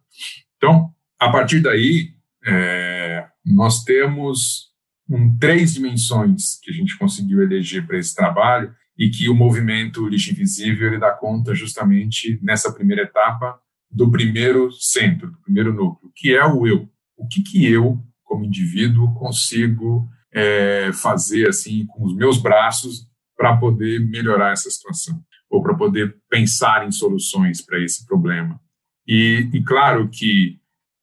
[0.56, 2.08] Então, a partir daí,
[2.44, 4.70] é, nós temos
[5.08, 10.06] um, três dimensões que a gente conseguiu eleger para esse trabalho e que o movimento
[10.08, 13.56] Lixo Invisível ele dá conta justamente nessa primeira etapa
[13.88, 16.88] do primeiro centro, do primeiro núcleo, que é o eu.
[17.20, 23.06] O que, que eu, como indivíduo, consigo é, fazer assim com os meus braços
[23.36, 28.60] para poder melhorar essa situação ou para poder pensar em soluções para esse problema.
[29.06, 30.58] E, e claro que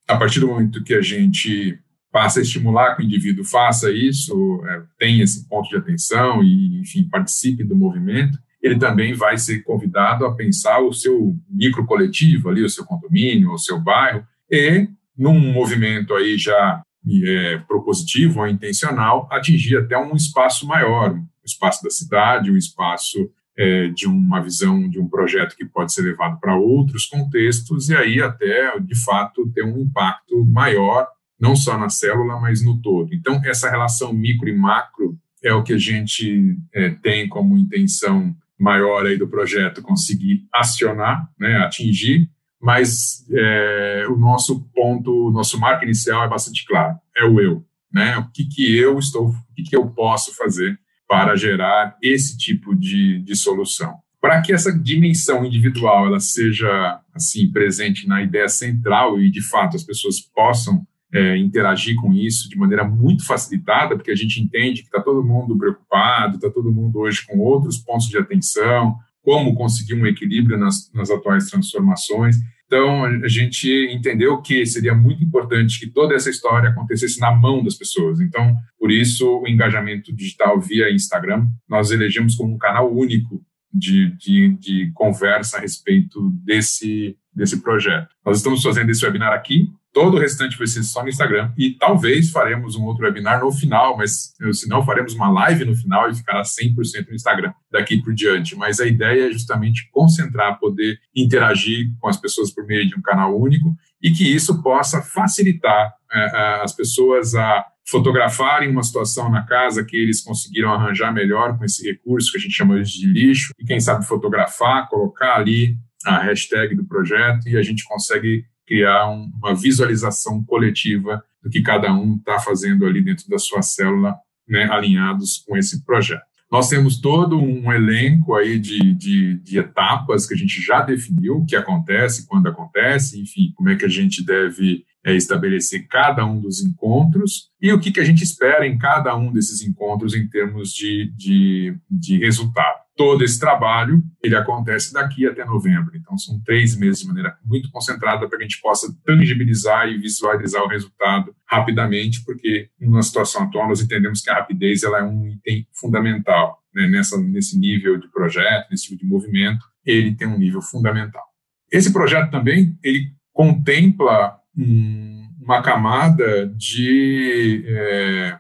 [0.08, 1.78] a partir do momento que a gente
[2.12, 6.80] passa a estimular que o indivíduo faça isso, é, tenha esse ponto de atenção e,
[6.80, 12.64] enfim, participe do movimento, ele também vai ser convidado a pensar o seu microcoletivo ali,
[12.64, 14.88] o seu condomínio, o seu bairro, e
[15.18, 16.82] num movimento aí já
[17.24, 23.30] é, propositivo ou intencional, atingir até um espaço maior, um espaço da cidade, um espaço
[23.58, 27.96] é, de uma visão de um projeto que pode ser levado para outros contextos e
[27.96, 31.08] aí até, de fato, ter um impacto maior,
[31.40, 33.14] não só na célula, mas no todo.
[33.14, 38.36] Então, essa relação micro e macro é o que a gente é, tem como intenção
[38.60, 42.30] maior aí do projeto conseguir acionar, né, atingir,
[42.62, 47.64] mas é, o nosso ponto, o nosso marco inicial é bastante claro, é o eu,
[47.92, 50.78] né, o que que eu estou, o que que eu posso fazer
[51.08, 53.96] para gerar esse tipo de, de solução.
[54.20, 59.78] Para que essa dimensão individual ela seja assim presente na ideia central e de fato
[59.78, 64.82] as pessoas possam é, interagir com isso de maneira muito facilitada, porque a gente entende
[64.82, 68.98] que está todo mundo preocupado, está todo mundo hoje com outros pontos de atenção,
[69.28, 72.38] como conseguir um equilíbrio nas, nas atuais transformações.
[72.66, 77.62] Então, a gente entendeu que seria muito importante que toda essa história acontecesse na mão
[77.62, 78.22] das pessoas.
[78.22, 84.16] Então, por isso, o engajamento digital via Instagram, nós elegemos como um canal único de,
[84.16, 88.08] de, de conversa a respeito desse, desse projeto.
[88.26, 89.68] Nós estamos fazendo esse webinar aqui,
[89.98, 91.52] Todo o restante vai ser só no Instagram.
[91.58, 95.76] E talvez faremos um outro webinar no final, mas se não, faremos uma live no
[95.76, 98.56] final e ficará 100% no Instagram daqui por diante.
[98.56, 103.02] Mas a ideia é justamente concentrar, poder interagir com as pessoas por meio de um
[103.02, 109.48] canal único e que isso possa facilitar é, as pessoas a fotografarem uma situação na
[109.48, 113.52] casa que eles conseguiram arranjar melhor com esse recurso que a gente chama de lixo,
[113.58, 115.76] e quem sabe fotografar, colocar ali
[116.06, 121.62] a hashtag do projeto e a gente consegue criar um, uma visualização coletiva do que
[121.62, 124.16] cada um está fazendo ali dentro da sua célula,
[124.48, 126.26] né, alinhados com esse projeto.
[126.52, 131.38] Nós temos todo um elenco aí de, de, de, etapas que a gente já definiu,
[131.38, 136.26] o que acontece, quando acontece, enfim, como é que a gente deve é, estabelecer cada
[136.26, 140.16] um dos encontros e o que, que a gente espera em cada um desses encontros
[140.16, 145.96] em termos de, de, de resultado todo esse trabalho ele acontece daqui até novembro.
[145.96, 149.98] Então, são três meses de maneira muito concentrada para que a gente possa tangibilizar e
[149.98, 155.04] visualizar o resultado rapidamente, porque na situação atual nós entendemos que a rapidez ela é
[155.04, 156.88] um item fundamental né?
[156.88, 161.24] Nessa, nesse nível de projeto, nesse nível de movimento, ele tem um nível fundamental.
[161.72, 168.38] Esse projeto também ele contempla um, uma camada de é,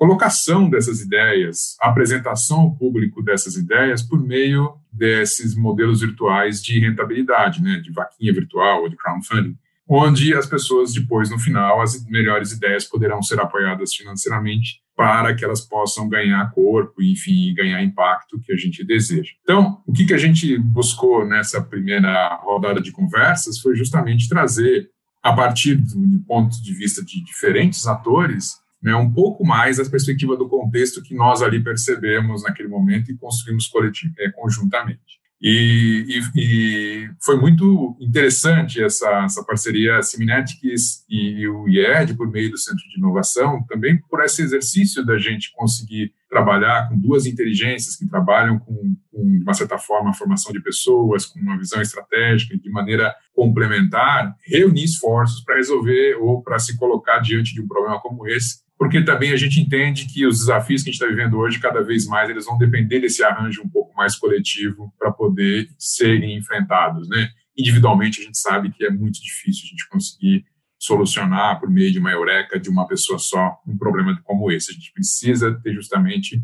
[0.00, 7.62] colocação dessas ideias, apresentação ao público dessas ideias por meio desses modelos virtuais de rentabilidade,
[7.62, 12.50] né, de vaquinha virtual ou de crowdfunding, onde as pessoas depois, no final, as melhores
[12.50, 18.54] ideias poderão ser apoiadas financeiramente para que elas possam ganhar corpo, enfim, ganhar impacto que
[18.54, 19.32] a gente deseja.
[19.42, 24.88] Então, o que, que a gente buscou nessa primeira rodada de conversas foi justamente trazer,
[25.22, 30.36] a partir do, ponto de vista de diferentes atores, né, um pouco mais a perspectiva
[30.36, 33.70] do contexto que nós ali percebemos naquele momento e construímos
[34.18, 35.20] é, conjuntamente.
[35.42, 42.50] E, e, e, foi muito interessante essa, essa parceria Siminetics e o IED, por meio
[42.50, 47.96] do Centro de Inovação, também por esse exercício da gente conseguir trabalhar com duas inteligências
[47.96, 51.80] que trabalham com, com, de uma certa forma, a formação de pessoas, com uma visão
[51.80, 57.66] estratégica, de maneira complementar, reunir esforços para resolver ou para se colocar diante de um
[57.66, 61.06] problema como esse porque também a gente entende que os desafios que a gente está
[61.06, 65.12] vivendo hoje, cada vez mais, eles vão depender desse arranjo um pouco mais coletivo para
[65.12, 67.28] poder serem enfrentados, né?
[67.54, 70.46] Individualmente, a gente sabe que é muito difícil a gente conseguir
[70.78, 74.70] solucionar por meio de uma eureka de uma pessoa só um problema como esse.
[74.70, 76.42] A gente precisa ter justamente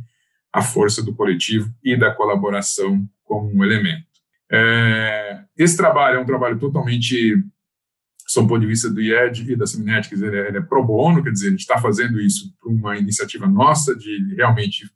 [0.53, 4.05] a força do coletivo e da colaboração como um elemento.
[4.53, 7.43] É, esse trabalho é um trabalho totalmente
[8.26, 11.30] sob o ponto de vista do IED e da Seminética, ele, é, pro bono, quer
[11.30, 14.90] dizer, a gente está fazendo isso por uma iniciativa nossa de realmente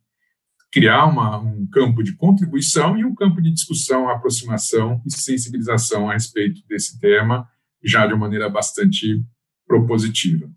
[0.71, 6.13] criar uma, um campo de contribuição e um campo de discussão, aproximação e sensibilização a
[6.13, 7.47] respeito desse tema,
[7.83, 9.23] já de uma maneira bastante
[9.65, 10.49] propositiva.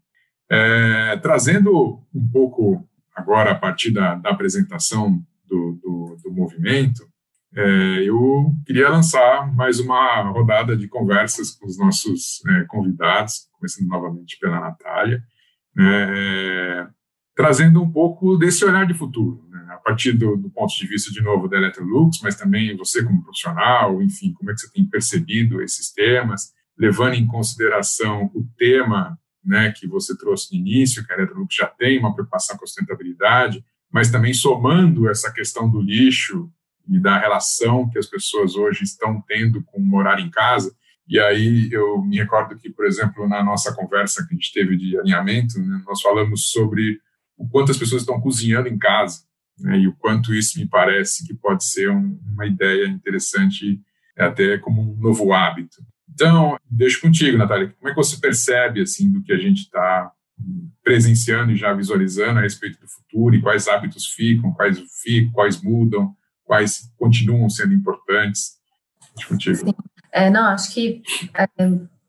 [0.51, 7.09] É, trazendo um pouco agora a partir da, da apresentação do, do, do movimento,
[7.57, 13.87] é, eu queria lançar mais uma rodada de conversas com os nossos é, convidados, começando
[13.87, 15.23] novamente pela Natália,
[15.79, 16.87] é,
[17.35, 21.13] trazendo um pouco desse olhar de futuro, né, a partir do, do, ponto de vista,
[21.13, 24.85] de novo, da Electrolux, mas também você como profissional, enfim, como é que você tem
[24.85, 31.13] percebido esses temas, levando em consideração o tema né, que você trouxe no início, que
[31.13, 35.81] a Electrolux já tem uma preocupação com a sustentabilidade, mas também somando essa questão do
[35.81, 36.51] lixo
[36.89, 40.75] e da relação que as pessoas hoje estão tendo com morar em casa.
[41.09, 44.77] E aí eu me recordo que, por exemplo, na nossa conversa que a gente teve
[44.77, 46.99] de alinhamento, né, nós falamos sobre
[47.37, 49.23] o quanto as pessoas estão cozinhando em casa
[49.59, 53.81] né, e o quanto isso me parece que pode ser um, uma ideia interessante
[54.17, 55.77] até como um novo hábito.
[56.13, 60.11] Então, deixo contigo, Natália, como é que você percebe assim do que a gente está
[60.83, 65.61] presenciando e já visualizando a respeito do futuro e quais hábitos ficam, quais ficam, quais
[65.63, 66.15] mudam,
[66.45, 68.59] quais continuam sendo importantes?
[69.29, 69.75] Contigo.
[70.13, 71.03] É, não, acho que
[71.37, 71.47] é,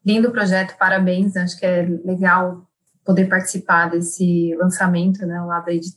[0.06, 1.36] lindo projeto, parabéns.
[1.36, 2.68] Acho que é legal
[3.04, 5.38] poder participar desse lançamento, né?
[5.38, 5.90] Ao lado aí de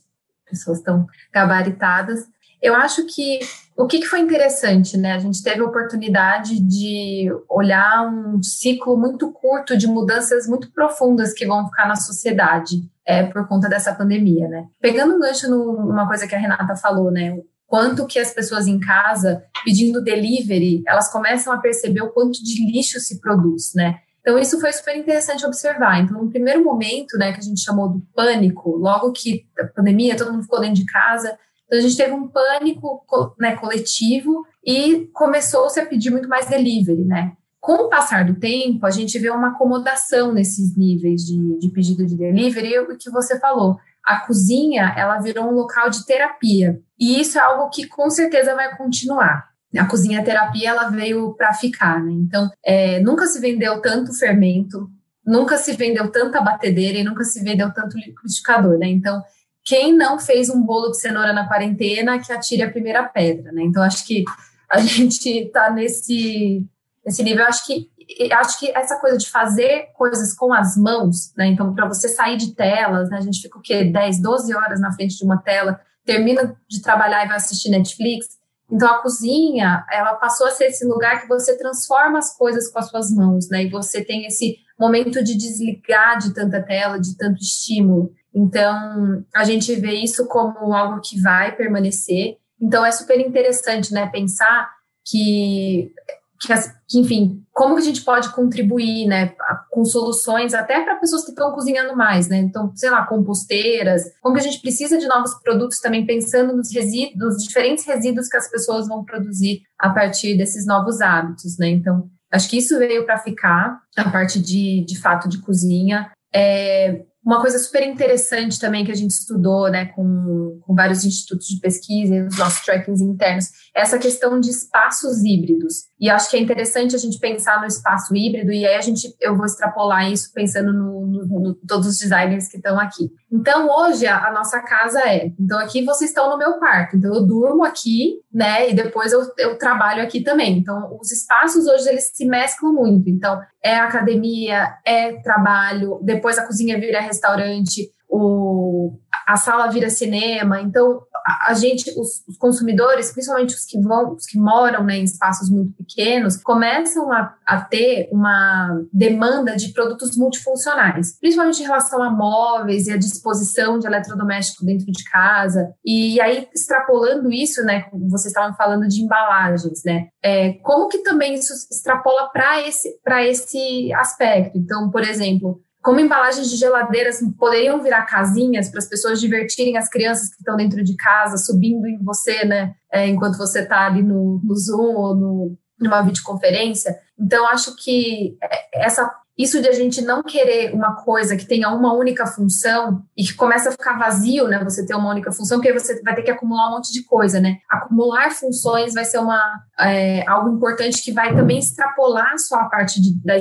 [0.49, 2.27] pessoas tão gabaritadas.
[2.61, 3.39] Eu acho que
[3.77, 5.13] o que, que foi interessante, né?
[5.13, 11.33] A gente teve a oportunidade de olhar um ciclo muito curto de mudanças muito profundas
[11.33, 14.67] que vão ficar na sociedade é, por conta dessa pandemia, né?
[14.81, 17.39] Pegando um gancho numa coisa que a Renata falou, né?
[17.69, 22.65] Quanto que as pessoas em casa pedindo delivery, elas começam a perceber o quanto de
[22.65, 23.99] lixo se produz, né?
[24.21, 26.01] Então isso foi super interessante observar.
[26.01, 30.17] Então, no primeiro momento, né, que a gente chamou do pânico, logo que a pandemia,
[30.17, 33.05] todo mundo ficou dentro de casa, então a gente teve um pânico
[33.39, 37.33] né, coletivo e começou-se a pedir muito mais delivery, né?
[37.61, 42.05] Com o passar do tempo, a gente vê uma acomodação nesses níveis de, de pedido
[42.05, 46.81] de delivery, o que você falou a cozinha ela virou um local de terapia.
[46.99, 49.49] E isso é algo que com certeza vai continuar.
[49.77, 52.11] A cozinha terapia ela veio para ficar, né?
[52.11, 54.89] Então, é, nunca se vendeu tanto fermento,
[55.23, 58.87] nunca se vendeu tanta batedeira e nunca se vendeu tanto liquidificador, né?
[58.87, 59.21] Então,
[59.63, 63.61] quem não fez um bolo de cenoura na quarentena, que atire a primeira pedra, né?
[63.61, 64.23] Então, acho que
[64.67, 66.65] a gente está nesse,
[67.05, 67.45] nesse nível.
[67.45, 67.87] acho que
[68.33, 71.47] acho que essa coisa de fazer coisas com as mãos, né?
[71.47, 73.17] Então, para você sair de telas, né?
[73.17, 73.83] A gente fica o quê?
[73.85, 78.39] 10, 12 horas na frente de uma tela, termina de trabalhar e vai assistir Netflix.
[78.71, 82.79] Então, a cozinha, ela passou a ser esse lugar que você transforma as coisas com
[82.79, 83.63] as suas mãos, né?
[83.63, 88.11] E você tem esse momento de desligar de tanta tela, de tanto estímulo.
[88.33, 92.37] Então, a gente vê isso como algo que vai permanecer.
[92.61, 94.07] Então, é super interessante, né?
[94.07, 94.69] Pensar
[95.03, 95.91] que
[96.39, 96.53] que,
[96.87, 99.33] que, enfim, como que a gente pode contribuir, né,
[99.69, 102.37] com soluções até para pessoas que estão cozinhando mais, né?
[102.37, 106.73] Então, sei lá, composteiras, como que a gente precisa de novos produtos também pensando nos
[106.73, 111.67] resíduos, nos diferentes resíduos que as pessoas vão produzir a partir desses novos hábitos, né?
[111.67, 116.09] Então, acho que isso veio para ficar, a parte de, de fato de cozinha.
[116.33, 121.47] É, uma coisa super interessante também que a gente estudou, né, com, com vários institutos
[121.47, 125.88] de pesquisa e os nossos trackings internos, é essa questão de espaços híbridos.
[125.99, 129.13] E acho que é interessante a gente pensar no espaço híbrido, e aí a gente,
[129.19, 133.11] eu vou extrapolar isso pensando no, no, no todos os designers que estão aqui.
[133.29, 137.13] Então, hoje, a, a, nossa casa é, então aqui vocês estão no meu quarto, então
[137.13, 140.57] eu durmo aqui, né, e depois eu, eu trabalho aqui também.
[140.57, 143.09] Então, os espaços hoje, eles se mesclam muito.
[143.09, 148.97] Então, é academia, é trabalho, depois a cozinha vira restaurante, o,
[149.27, 150.61] a sala vira cinema.
[150.61, 151.01] Então,
[151.47, 155.49] a, gente, os, os, consumidores, principalmente os que vão, os que moram né, em espaços
[155.49, 162.09] muito pequenos, começam a, a, ter uma demanda de produtos multifuncionais, principalmente em relação a
[162.09, 165.73] móveis e a disposição de eletrodoméstico dentro de casa.
[165.85, 170.07] E aí, extrapolando isso, né, vocês estavam falando de embalagens, né?
[170.23, 174.57] É, como que também isso extrapola para esse, esse aspecto?
[174.57, 179.89] Então, por exemplo, como embalagens de geladeiras poderiam virar casinhas para as pessoas divertirem as
[179.89, 184.03] crianças que estão dentro de casa, subindo em você, né, é, enquanto você está ali
[184.03, 186.97] no, no Zoom ou no, numa videoconferência.
[187.17, 189.09] Então, acho que é, essa
[189.39, 193.33] isso de a gente não querer uma coisa que tenha uma única função e que
[193.33, 194.61] começa a ficar vazio, né?
[194.65, 197.39] Você ter uma única função, porque você vai ter que acumular um monte de coisa,
[197.39, 197.55] né?
[197.69, 199.41] Acumular funções vai ser uma,
[199.79, 203.35] é, algo importante que vai também extrapolar só a parte de, da,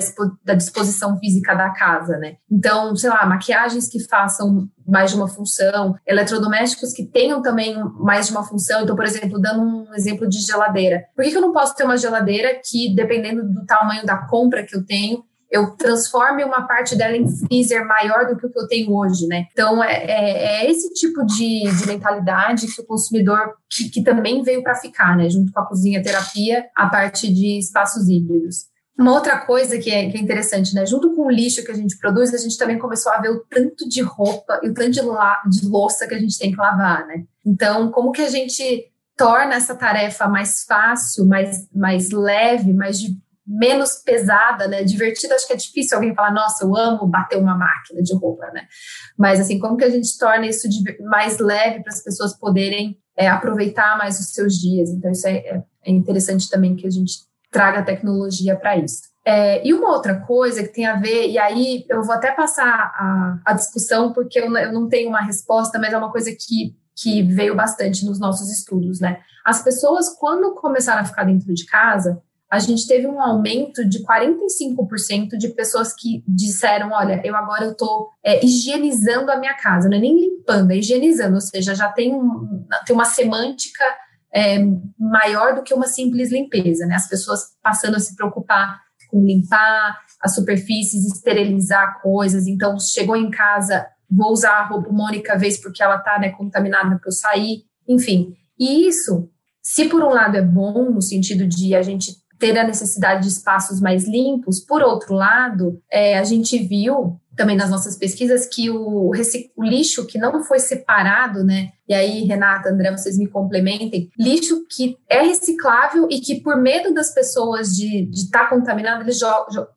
[0.44, 2.36] da disposição física da casa, né?
[2.49, 8.26] Então, sei lá, maquiagens que façam mais de uma função, eletrodomésticos que tenham também mais
[8.26, 8.82] de uma função.
[8.82, 11.05] Então, por exemplo, dando um exemplo de geladeira.
[11.14, 14.64] Por que, que eu não posso ter uma geladeira que, dependendo do tamanho da compra
[14.64, 18.59] que eu tenho, eu transforme uma parte dela em freezer maior do que o que
[18.59, 19.46] eu tenho hoje, né?
[19.53, 24.42] Então, é, é, é esse tipo de, de, mentalidade que o consumidor, que, que também
[24.42, 25.28] veio para ficar, né?
[25.30, 28.66] Junto com a cozinha terapia, a parte de espaços híbridos.
[28.99, 30.84] Uma outra coisa que é, que é, interessante, né?
[30.84, 33.40] Junto com o lixo que a gente produz, a gente também começou a ver o
[33.49, 36.59] tanto de roupa e o tanto de, la, de louça que a gente tem que
[36.59, 37.24] lavar, né?
[37.46, 43.16] Então, como que a gente torna essa tarefa mais fácil, mais, mais leve, mais de
[43.49, 44.84] menos pesada, né?
[44.84, 48.51] Divertida, acho que é difícil alguém falar, nossa, eu amo bater uma máquina de roupa,
[48.53, 48.68] né?
[49.16, 50.68] Mas assim, como que a gente torna isso
[51.01, 54.90] mais leve para as pessoas poderem é, aproveitar mais os seus dias?
[54.90, 59.09] Então, isso é, é, é interessante também que a gente traga tecnologia para isso.
[59.24, 62.66] É, e uma outra coisa que tem a ver, e aí eu vou até passar
[62.66, 66.76] a, a discussão, porque eu, eu não tenho uma resposta, mas é uma coisa que,
[66.94, 69.20] que veio bastante nos nossos estudos, né?
[69.44, 74.03] As pessoas, quando começaram a ficar dentro de casa, a gente teve um aumento de
[74.03, 79.88] 45% de pessoas que disseram, olha, eu agora eu estou é, higienizando a minha casa,
[79.88, 83.84] não é nem limpando, é higienizando, ou seja, já tem, um, tem uma semântica
[84.32, 84.59] é,
[84.99, 86.94] maior do que uma simples limpeza, né?
[86.94, 88.80] As pessoas passando a se preocupar
[89.11, 95.36] com limpar as superfícies, esterilizar coisas, então chegou em casa, vou usar a roupa Mônica
[95.38, 98.34] vez porque ela está né, contaminada para eu sair, enfim.
[98.59, 99.30] E isso,
[99.62, 103.28] se por um lado é bom, no sentido de a gente ter a necessidade de
[103.28, 104.61] espaços mais limpos.
[104.61, 110.05] Por outro lado, é, a gente viu também nas nossas pesquisas que o, o, lixo
[110.07, 111.70] que não foi separado, né?
[111.89, 114.11] E aí, Renata, André, vocês me complementem.
[114.18, 119.20] Lixo que é reciclável e que, por medo das pessoas de estar tá contaminado, eles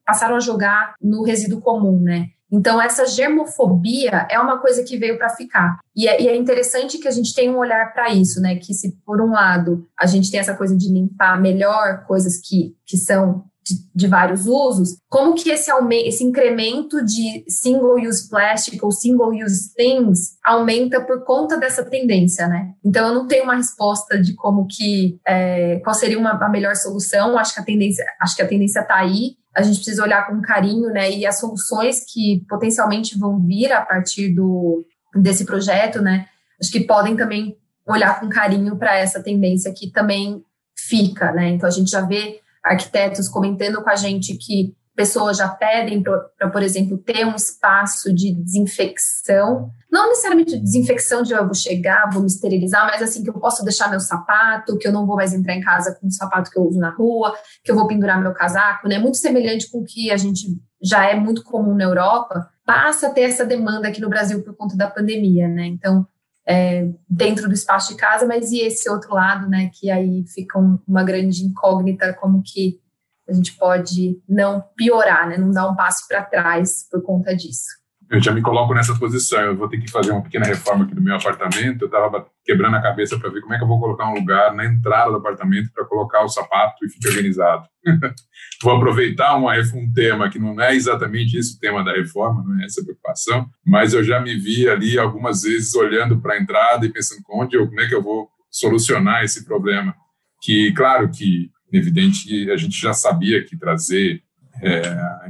[0.03, 2.29] passaram a jogar no resíduo comum, né?
[2.51, 5.79] Então, essa germofobia é uma coisa que veio para ficar.
[5.95, 8.55] E é, e é, interessante que a gente tenha um olhar para isso, né?
[8.55, 12.75] Que se, por um lado, a gente tem essa coisa de limpar melhor coisas que,
[12.85, 15.71] que são de, de, vários usos, como que esse,
[16.05, 22.73] esse incremento de single-use plastic ou single-use things aumenta por conta dessa tendência, né?
[22.83, 26.75] Então, eu não tenho uma resposta de como que, é, qual seria uma, a melhor
[26.75, 30.27] solução, acho que a tendência, acho que a tendência está aí, a gente precisa olhar
[30.27, 31.11] com carinho, né?
[31.11, 34.85] E as soluções que potencialmente vão vir a partir do,
[35.15, 36.25] desse projeto, né?
[36.59, 40.43] Acho que podem também olhar com carinho para essa tendência que também
[40.75, 41.49] fica, né?
[41.49, 46.49] Então a gente já vê arquitetos comentando com a gente que pessoas já pedem para,
[46.51, 49.71] por exemplo, ter um espaço de desinfecção.
[49.91, 53.63] Não necessariamente desinfecção de eu vou chegar, vou me esterilizar, mas assim, que eu posso
[53.63, 56.59] deixar meu sapato, que eu não vou mais entrar em casa com o sapato que
[56.59, 58.99] eu uso na rua, que eu vou pendurar meu casaco, né?
[58.99, 60.45] Muito semelhante com o que a gente
[60.81, 64.55] já é muito comum na Europa, passa a ter essa demanda aqui no Brasil por
[64.55, 65.65] conta da pandemia, né?
[65.65, 66.05] Então,
[66.47, 69.69] é, dentro do espaço de casa, mas e esse outro lado, né?
[69.73, 72.79] Que aí fica um, uma grande incógnita, como que
[73.27, 75.37] a gente pode não piorar, né?
[75.37, 77.80] Não dar um passo para trás por conta disso.
[78.11, 79.39] Eu já me coloco nessa posição.
[79.39, 81.83] Eu vou ter que fazer uma pequena reforma aqui no meu apartamento.
[81.83, 84.53] Eu estava quebrando a cabeça para ver como é que eu vou colocar um lugar
[84.53, 87.65] na entrada do apartamento para colocar o sapato e ficar organizado.
[88.61, 92.61] vou aproveitar uma, um tema que não é exatamente esse o tema da reforma, não
[92.61, 96.85] é essa preocupação, mas eu já me vi ali algumas vezes olhando para a entrada
[96.85, 99.95] e pensando onde eu, como é que eu vou solucionar esse problema.
[100.41, 104.21] Que, claro que, evidente, a gente já sabia que trazer,
[104.61, 104.81] é,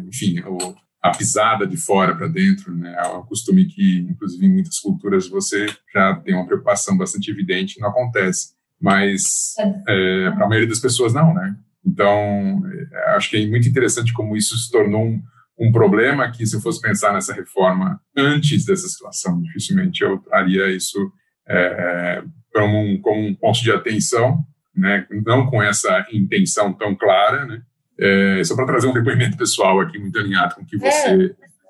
[0.07, 0.57] enfim, o,
[1.01, 2.95] a pisada de fora para dentro, né?
[2.97, 7.79] É um costume que, inclusive, em muitas culturas você já tem uma preocupação bastante evidente,
[7.79, 8.53] não acontece.
[8.79, 9.55] Mas
[9.87, 11.55] é, para a maioria das pessoas não, né?
[11.83, 15.21] Então, é, acho que é muito interessante como isso se tornou um,
[15.59, 20.69] um problema que, se eu fosse pensar nessa reforma antes dessa situação, dificilmente eu traria
[20.69, 21.11] isso
[21.47, 22.23] é,
[22.53, 24.45] como, um, como um ponto de atenção,
[24.75, 25.07] né?
[25.25, 27.61] Não com essa intenção tão clara, né?
[28.01, 31.29] É, só para trazer um depoimento pessoal aqui, muito alinhado com o que você é.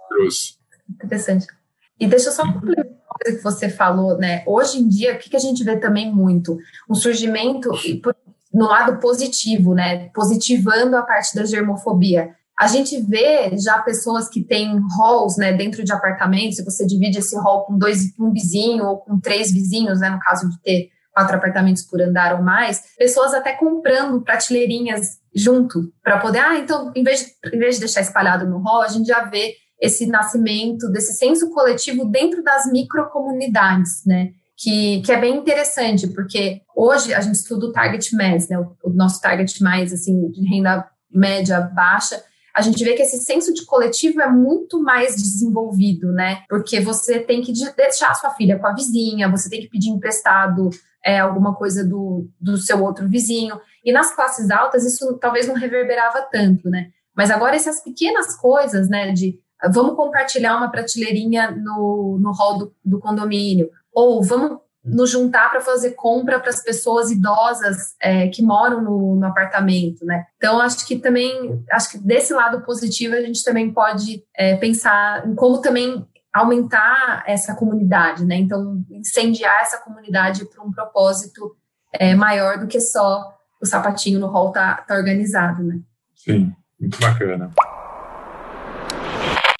[0.09, 0.53] trouxe.
[0.89, 1.47] Interessante.
[1.99, 4.43] E deixa eu só complementar uma coisa que você falou, né?
[4.47, 6.57] Hoje em dia, o que, que a gente vê também muito?
[6.89, 7.69] Um surgimento
[8.53, 10.09] no lado positivo, né?
[10.13, 12.33] Positivando a parte da germofobia.
[12.57, 17.17] A gente vê já pessoas que têm halls, né, dentro de apartamentos, se você divide
[17.17, 20.89] esse hall com dois, um vizinho ou com três vizinhos, né, no caso de ter
[21.13, 26.91] quatro apartamentos por andar ou mais, pessoas até comprando prateleirinhas junto para poder, ah, então,
[26.95, 30.05] em vez, de, em vez de deixar espalhado no hall, a gente já vê esse
[30.05, 34.29] nascimento desse senso coletivo dentro das microcomunidades, né?
[34.55, 38.59] Que, que é bem interessante, porque hoje a gente estuda o target mass, né?
[38.59, 42.21] O, o nosso target mais, assim, de renda média baixa,
[42.55, 46.43] a gente vê que esse senso de coletivo é muito mais desenvolvido, né?
[46.49, 50.69] Porque você tem que deixar sua filha com a vizinha, você tem que pedir emprestado
[51.03, 53.59] é, alguma coisa do, do seu outro vizinho.
[53.83, 56.89] E nas classes altas isso talvez não reverberava tanto, né?
[57.15, 59.39] Mas agora essas pequenas coisas, né, de
[59.71, 65.61] vamos compartilhar uma prateleirinha no, no hall do, do condomínio, ou vamos nos juntar para
[65.61, 70.25] fazer compra para as pessoas idosas é, que moram no, no, apartamento, né?
[70.37, 75.27] Então acho que também acho que desse lado positivo a gente também pode é, pensar
[75.27, 76.03] em como também
[76.33, 78.35] aumentar essa comunidade, né?
[78.35, 81.55] Então, incendiar essa comunidade para um propósito
[81.93, 85.79] é, maior do que só o sapatinho no hall tá, tá organizado, né?
[86.15, 87.51] Sim, muito bacana.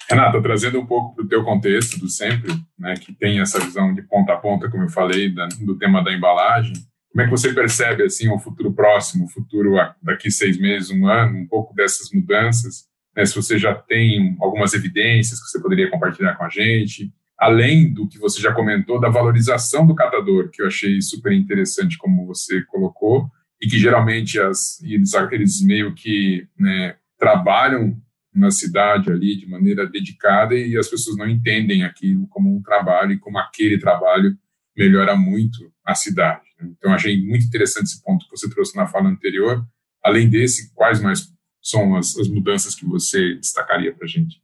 [0.10, 3.94] Renata, trazendo um pouco para o teu contexto do sempre, né, que tem essa visão
[3.94, 6.74] de ponta a ponta, como eu falei, da, do tema da embalagem,
[7.12, 11.08] como é que você percebe assim o futuro próximo, o futuro daqui seis meses, um
[11.08, 12.86] ano, um pouco dessas mudanças?
[13.16, 17.92] Né, se você já tem algumas evidências que você poderia compartilhar com a gente, além
[17.92, 22.26] do que você já comentou da valorização do catador, que eu achei super interessante como
[22.26, 23.30] você colocou,
[23.62, 27.96] e que geralmente as, eles, eles meio que né, trabalham
[28.34, 33.12] na cidade ali de maneira dedicada e as pessoas não entendem aquilo como um trabalho
[33.12, 34.36] e como aquele trabalho
[34.76, 36.46] melhora muito a cidade.
[36.60, 36.72] Né.
[36.78, 39.66] Então, achei muito interessante esse ponto que você trouxe na fala anterior.
[40.04, 41.32] Além desse, quais mais
[41.62, 44.42] são as, as mudanças que você destacaria para a gente?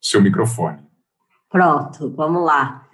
[0.00, 0.86] Seu microfone.
[1.48, 2.86] Pronto, vamos lá.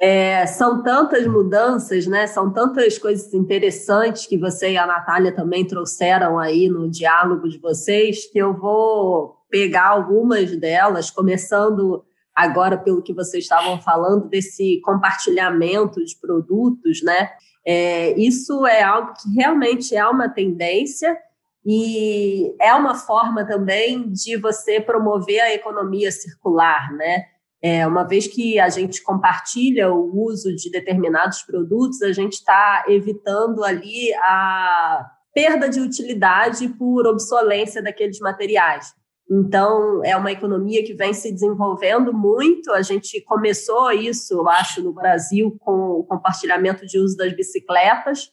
[0.00, 2.26] É, são tantas mudanças, né?
[2.26, 7.58] São tantas coisas interessantes que você e a Natália também trouxeram aí no diálogo de
[7.58, 12.04] vocês, que eu vou pegar algumas delas, começando
[12.34, 17.30] agora pelo que vocês estavam falando desse compartilhamento de produtos, né?
[17.66, 21.16] É, isso é algo que realmente é uma tendência
[21.66, 27.24] e é uma forma também de você promover a economia circular, né?
[27.60, 32.84] É, uma vez que a gente compartilha o uso de determinados produtos, a gente está
[32.86, 38.94] evitando ali a perda de utilidade por obsolência daqueles materiais.
[39.28, 42.70] Então, é uma economia que vem se desenvolvendo muito.
[42.70, 48.30] A gente começou isso, eu acho, no Brasil, com o compartilhamento de uso das bicicletas.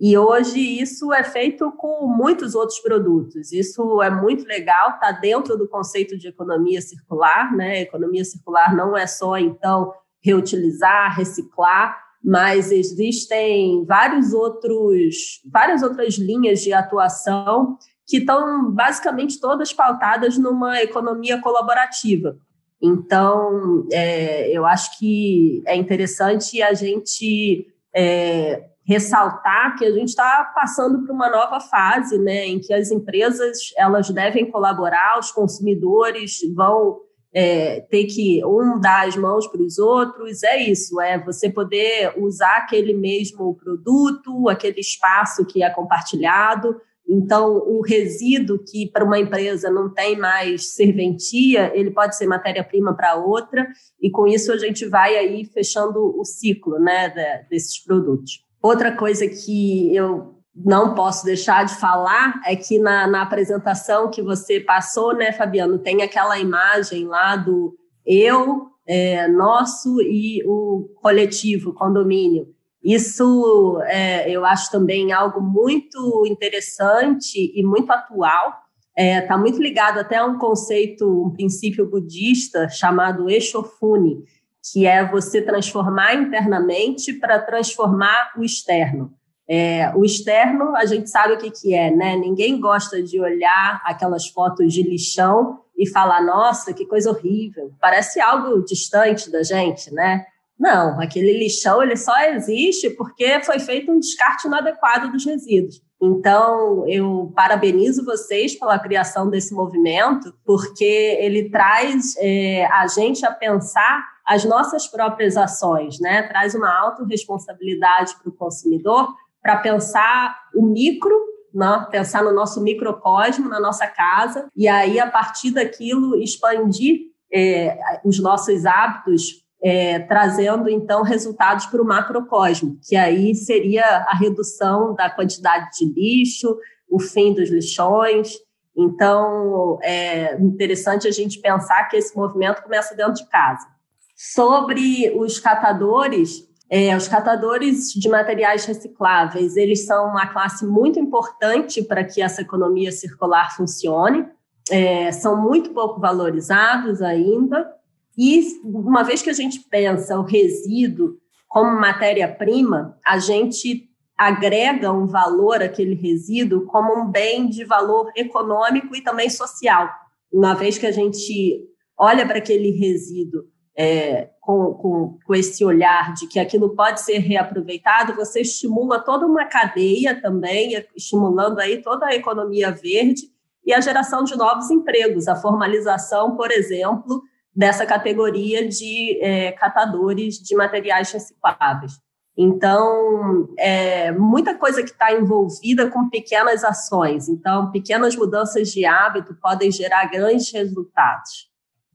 [0.00, 3.52] E hoje isso é feito com muitos outros produtos.
[3.52, 7.80] Isso é muito legal, está dentro do conceito de economia circular, né?
[7.80, 16.60] Economia circular não é só então reutilizar, reciclar, mas existem vários outros, várias outras linhas
[16.60, 17.76] de atuação
[18.06, 22.36] que estão basicamente todas pautadas numa economia colaborativa.
[22.80, 30.50] Então, é, eu acho que é interessante a gente é, ressaltar que a gente está
[30.54, 36.38] passando por uma nova fase, né, em que as empresas elas devem colaborar, os consumidores
[36.56, 36.98] vão
[37.30, 42.14] é, ter que um dar as mãos para os outros, é isso, é você poder
[42.16, 46.74] usar aquele mesmo produto, aquele espaço que é compartilhado,
[47.10, 52.94] Então, o resíduo que para uma empresa não tem mais serventia, ele pode ser matéria-prima
[52.94, 53.66] para outra,
[54.00, 57.08] e com isso a gente vai aí fechando o ciclo né,
[57.50, 58.47] desses produtos.
[58.60, 64.22] Outra coisa que eu não posso deixar de falar é que na, na apresentação que
[64.22, 71.72] você passou, né, Fabiano, tem aquela imagem lá do eu, é, nosso e o coletivo,
[71.72, 72.48] condomínio.
[72.82, 78.62] Isso é, eu acho também algo muito interessante e muito atual.
[78.96, 84.24] Está é, tá muito ligado até a um conceito, um princípio budista chamado Eshofune,
[84.72, 89.12] que é você transformar internamente para transformar o externo.
[89.48, 92.16] É, o externo, a gente sabe o que, que é, né?
[92.16, 97.72] Ninguém gosta de olhar aquelas fotos de lixão e falar, nossa, que coisa horrível.
[97.80, 100.26] Parece algo distante da gente, né?
[100.58, 105.80] Não, aquele lixão ele só existe porque foi feito um descarte inadequado dos resíduos.
[106.00, 113.32] Então, eu parabenizo vocês pela criação desse movimento, porque ele traz é, a gente a
[113.32, 116.22] pensar as nossas próprias ações, né?
[116.24, 119.08] Traz uma autorresponsabilidade para o consumidor
[119.42, 121.18] para pensar o micro,
[121.54, 121.86] né?
[121.90, 128.20] pensar no nosso microcosmo, na nossa casa, e aí, a partir daquilo, expandir é, os
[128.20, 135.08] nossos hábitos é, trazendo então resultados para o macrocosmo, que aí seria a redução da
[135.08, 136.54] quantidade de lixo,
[136.86, 138.34] o fim dos lixões.
[138.76, 143.77] Então, é interessante a gente pensar que esse movimento começa dentro de casa.
[144.20, 151.84] Sobre os catadores, é, os catadores de materiais recicláveis, eles são uma classe muito importante
[151.84, 154.26] para que essa economia circular funcione.
[154.68, 157.72] É, são muito pouco valorizados ainda,
[158.18, 161.16] e uma vez que a gente pensa o resíduo
[161.46, 163.88] como matéria-prima, a gente
[164.18, 169.88] agrega um valor àquele resíduo como um bem de valor econômico e também social.
[170.30, 171.64] Uma vez que a gente
[171.96, 173.44] olha para aquele resíduo
[173.78, 179.24] é, com, com, com esse olhar de que aquilo pode ser reaproveitado, você estimula toda
[179.24, 183.22] uma cadeia também, estimulando aí toda a economia verde
[183.64, 187.22] e a geração de novos empregos, a formalização, por exemplo,
[187.54, 192.00] dessa categoria de é, catadores de materiais recicláveis.
[192.36, 197.28] Então, é muita coisa que está envolvida com pequenas ações.
[197.28, 201.48] Então, pequenas mudanças de hábito podem gerar grandes resultados.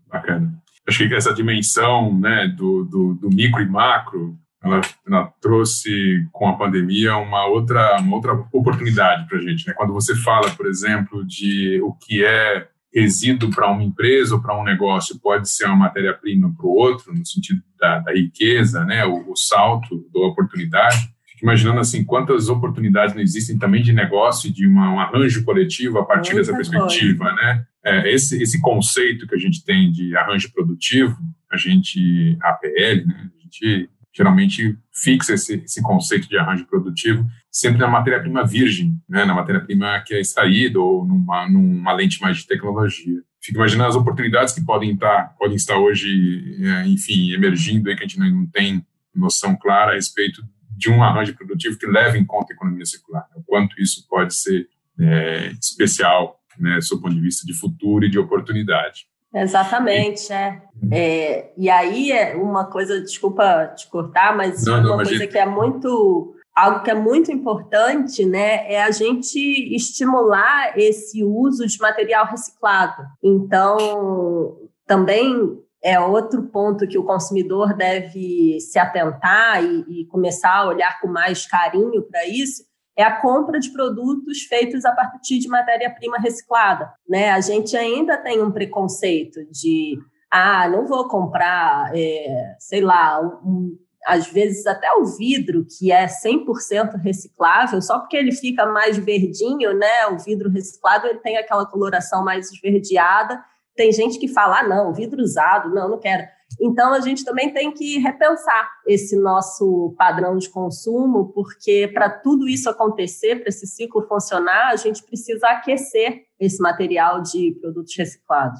[0.08, 0.63] Bacana.
[0.88, 6.48] Achei que essa dimensão né, do, do, do micro e macro, ela, ela, trouxe com
[6.48, 9.68] a pandemia uma outra, uma outra oportunidade para a gente.
[9.68, 9.74] Né?
[9.74, 14.58] Quando você fala, por exemplo, de o que é resíduo para uma empresa ou para
[14.58, 19.04] um negócio pode ser uma matéria-prima para o outro, no sentido da, da riqueza, né,
[19.06, 21.13] o, o, salto da oportunidade.
[21.44, 26.06] Imaginando assim quantas oportunidades não existem também de negócio de uma, um arranjo coletivo a
[26.06, 27.36] partir Muita dessa perspectiva, coisa.
[27.36, 27.66] né?
[27.84, 31.18] É, esse, esse conceito que a gente tem de arranjo produtivo,
[31.52, 37.80] a gente, APL, né, a gente geralmente fixa esse, esse conceito de arranjo produtivo sempre
[37.80, 42.48] na matéria-prima virgem, né, na matéria-prima que é extraída ou numa, numa lente mais de
[42.48, 43.22] tecnologia.
[43.42, 48.04] Fico imaginando as oportunidades que podem estar, podem estar hoje, é, enfim, emergindo aí que
[48.04, 50.42] a gente não tem noção clara a respeito
[50.78, 53.28] de um arranjo produtivo que leve em conta a economia circular.
[53.36, 54.68] O quanto isso pode ser
[55.00, 59.08] é, especial, né, do ponto de vista de futuro e de oportunidade.
[59.34, 60.62] Exatamente, é.
[60.92, 61.52] é.
[61.58, 66.36] E aí é uma coisa, desculpa te cortar, mas não, uma coisa que é muito
[66.56, 69.40] algo que é muito importante, né, é a gente
[69.76, 73.04] estimular esse uso de material reciclado.
[73.24, 80.68] Então, também é outro ponto que o consumidor deve se atentar e, e começar a
[80.68, 82.64] olhar com mais carinho para isso,
[82.96, 86.94] é a compra de produtos feitos a partir de matéria-prima reciclada.
[87.08, 87.32] Né?
[87.32, 89.98] A gente ainda tem um preconceito de,
[90.32, 96.06] ah, não vou comprar, é, sei lá, um, às vezes até o vidro, que é
[96.06, 100.08] 100% reciclável, só porque ele fica mais verdinho, né?
[100.12, 103.44] O vidro reciclado ele tem aquela coloração mais esverdeada.
[103.76, 106.24] Tem gente que fala, ah, não, vidro usado, não, não quero.
[106.62, 112.48] Então, a gente também tem que repensar esse nosso padrão de consumo, porque para tudo
[112.48, 118.60] isso acontecer, para esse ciclo funcionar, a gente precisa aquecer esse material de produtos reciclados.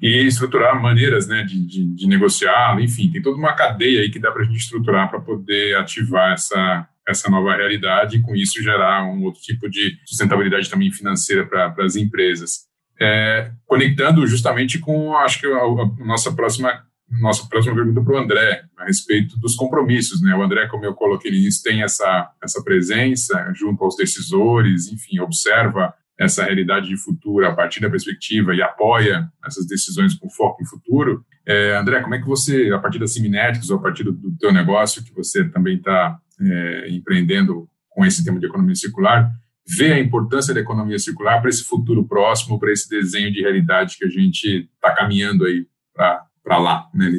[0.00, 4.18] E estruturar maneiras né, de, de, de negociar, enfim, tem toda uma cadeia aí que
[4.18, 8.62] dá para a gente estruturar para poder ativar essa, essa nova realidade e, com isso,
[8.62, 12.67] gerar um outro tipo de sustentabilidade também financeira para as empresas.
[13.00, 18.18] É, conectando justamente com, acho que, a, a nossa próxima nossa próxima pergunta para o
[18.18, 20.20] André, a respeito dos compromissos.
[20.20, 20.34] Né?
[20.34, 25.94] O André, como eu coloquei nisso, tem essa, essa presença junto aos decisores, enfim, observa
[26.18, 30.66] essa realidade de futuro a partir da perspectiva e apoia essas decisões com foco em
[30.66, 31.24] futuro.
[31.46, 34.36] É, André, como é que você, a partir da Siminéticos ou a partir do, do
[34.36, 39.30] teu negócio, que você também está é, empreendendo com esse tema de economia circular,
[39.68, 43.96] vê a importância da economia circular para esse futuro próximo, para esse desenho de realidade
[43.98, 47.10] que a gente está caminhando aí para lá, né,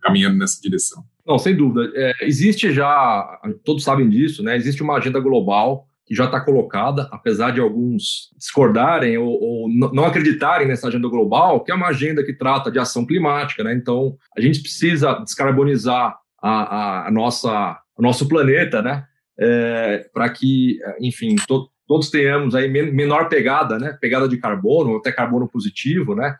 [0.00, 1.04] caminhando nessa direção?
[1.26, 1.92] Não, sem dúvida.
[1.94, 4.56] É, existe já, todos sabem disso, né?
[4.56, 10.04] Existe uma agenda global que já está colocada, apesar de alguns discordarem ou, ou, não
[10.04, 13.72] acreditarem nessa agenda global, que é uma agenda que trata de ação climática, né?
[13.74, 19.04] Então, a gente precisa descarbonizar a, a nossa, o nosso planeta, né?
[19.38, 23.98] É, para que, enfim, to, todos tenhamos aí menor pegada, né?
[24.00, 26.36] Pegada de carbono, até carbono positivo, né?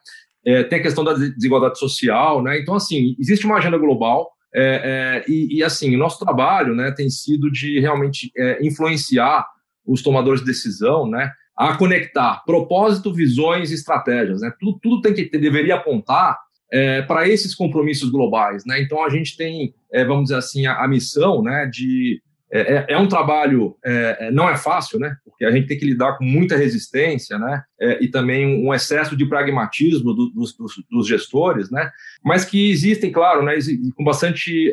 [0.47, 2.61] É, tem a questão da desigualdade social, né?
[2.61, 6.93] Então, assim, existe uma agenda global é, é e, e, assim, o nosso trabalho, né,
[6.93, 9.45] tem sido de realmente é, influenciar
[9.85, 14.53] os tomadores de decisão, né, a conectar propósito, visões e estratégias, né?
[14.61, 16.39] Tudo, tudo tem que deveria apontar
[16.73, 18.81] é, para esses compromissos globais, né?
[18.81, 22.23] Então a gente tem, é, vamos dizer assim, a, a missão, né, de
[22.53, 25.15] é, é, é um trabalho, é, é, não é fácil, né?
[25.25, 27.63] Porque a gente tem que lidar com muita resistência, né?
[27.81, 30.57] É, e também um excesso de pragmatismo do, dos,
[30.91, 31.91] dos, gestores, né?
[32.25, 33.55] Mas que existem, claro, né?
[33.95, 34.73] Com bastante,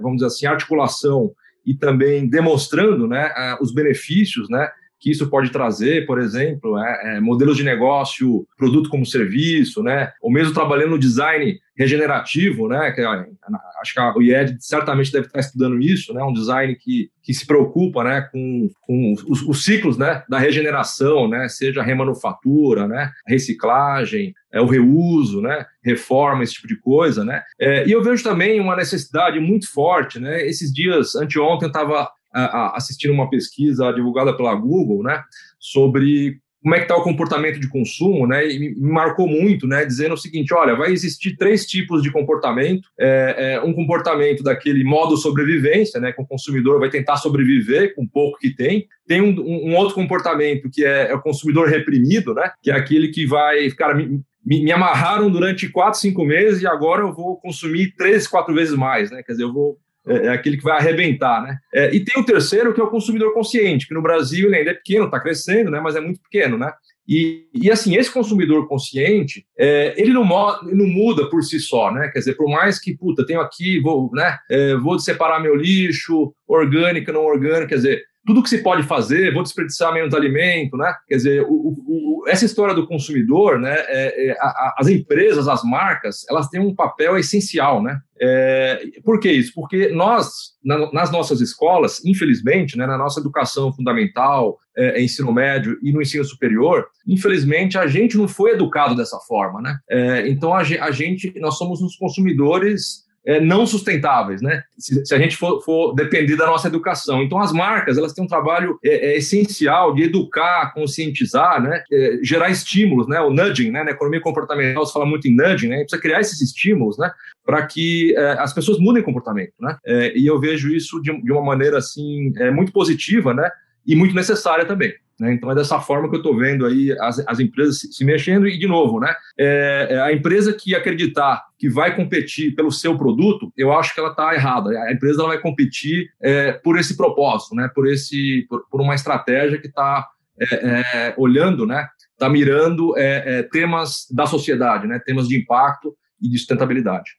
[0.00, 1.32] vamos dizer assim, articulação
[1.64, 3.30] e também demonstrando né,
[3.60, 4.68] os benefícios né,
[5.00, 10.10] que isso pode trazer, por exemplo, é, é, modelos de negócio, produto como serviço, né,
[10.20, 15.38] ou mesmo trabalhando no design regenerativo, né, que acho que o IED certamente deve estar
[15.38, 19.96] estudando isso, né, um design que, que se preocupa, né, com, com os, os ciclos,
[19.96, 26.66] né, da regeneração, né, seja remanufatura, né, reciclagem, é, o reuso, né, reforma, esse tipo
[26.66, 31.14] de coisa, né, é, e eu vejo também uma necessidade muito forte, né, esses dias,
[31.14, 35.22] anteontem eu estava assistindo uma pesquisa divulgada pela Google, né,
[35.58, 38.46] sobre como é que está o comportamento de consumo, né?
[38.48, 39.84] E me marcou muito, né?
[39.84, 42.88] Dizendo o seguinte: olha, vai existir três tipos de comportamento.
[42.98, 46.12] É, é, um comportamento daquele modo sobrevivência, né?
[46.12, 48.86] Que o consumidor vai tentar sobreviver com o pouco que tem.
[49.06, 52.50] Tem um, um outro comportamento que é, é, o consumidor reprimido, né?
[52.62, 56.66] Que é aquele que vai, cara, me, me, me amarraram durante quatro, cinco meses e
[56.66, 59.22] agora eu vou consumir três, quatro vezes mais, né?
[59.22, 59.78] Quer dizer, eu vou
[60.08, 61.58] é, é, aquele que vai arrebentar, né?
[61.72, 64.70] É, e tem o terceiro, que é o consumidor consciente, que no Brasil ele ainda
[64.70, 65.80] é pequeno, está crescendo, né?
[65.80, 66.72] Mas é muito pequeno, né?
[67.08, 72.08] E, e assim, esse consumidor consciente, é, ele, não, não muda por si só, né?
[72.12, 74.36] Quer dizer, por mais que, puta, tenho aqui, vou, né?
[74.50, 79.32] É, vou separar meu lixo, orgânico, não orgânico, quer dizer, tudo que se pode fazer,
[79.32, 80.94] vou desperdiçar menos alimento, né?
[81.08, 83.74] Quer dizer, o, o, essa história do consumidor, né?
[83.74, 87.98] É, é, a, as empresas, as marcas, elas têm um papel essencial, né?
[88.20, 89.52] É, por que isso?
[89.54, 90.28] Porque nós,
[90.62, 96.02] na, nas nossas escolas, infelizmente, né, na nossa educação fundamental, é, ensino médio e no
[96.02, 99.78] ensino superior, infelizmente a gente não foi educado dessa forma, né?
[99.88, 104.62] É, então a, a gente, nós somos os consumidores é, não sustentáveis, né?
[104.78, 107.22] Se, se a gente for, for, depender da nossa educação.
[107.22, 111.84] Então, as marcas elas têm um trabalho é, é essencial de educar, conscientizar, né?
[111.92, 113.20] É, gerar estímulos, né?
[113.20, 113.84] O nudging, né?
[113.84, 115.80] Na economia comportamental se fala muito em nudging, né?
[115.80, 117.12] Precisa criar esses estímulos, né?
[117.44, 119.76] Para que é, as pessoas mudem comportamento, né?
[119.84, 123.50] É, e eu vejo isso de, de uma maneira assim muito positiva, né?
[123.86, 124.94] E muito necessária também.
[125.18, 125.32] Né?
[125.34, 128.46] Então é dessa forma que eu estou vendo aí as, as empresas se, se, mexendo
[128.46, 129.14] e, de novo, né?
[129.36, 133.98] É, é, a empresa que acreditar que vai competir pelo seu produto, eu acho que
[133.98, 134.70] ela está errada.
[134.84, 137.68] A empresa vai competir é, por esse propósito, né?
[137.74, 140.06] por, esse, por, por uma estratégia que está
[140.40, 141.88] é, é, olhando, né?
[142.12, 145.00] está mirando é, temas da sociedade, né?
[145.04, 147.10] temas de impacto e de sustentabilidade.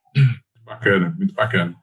[0.65, 1.73] Bacana, muito bacana.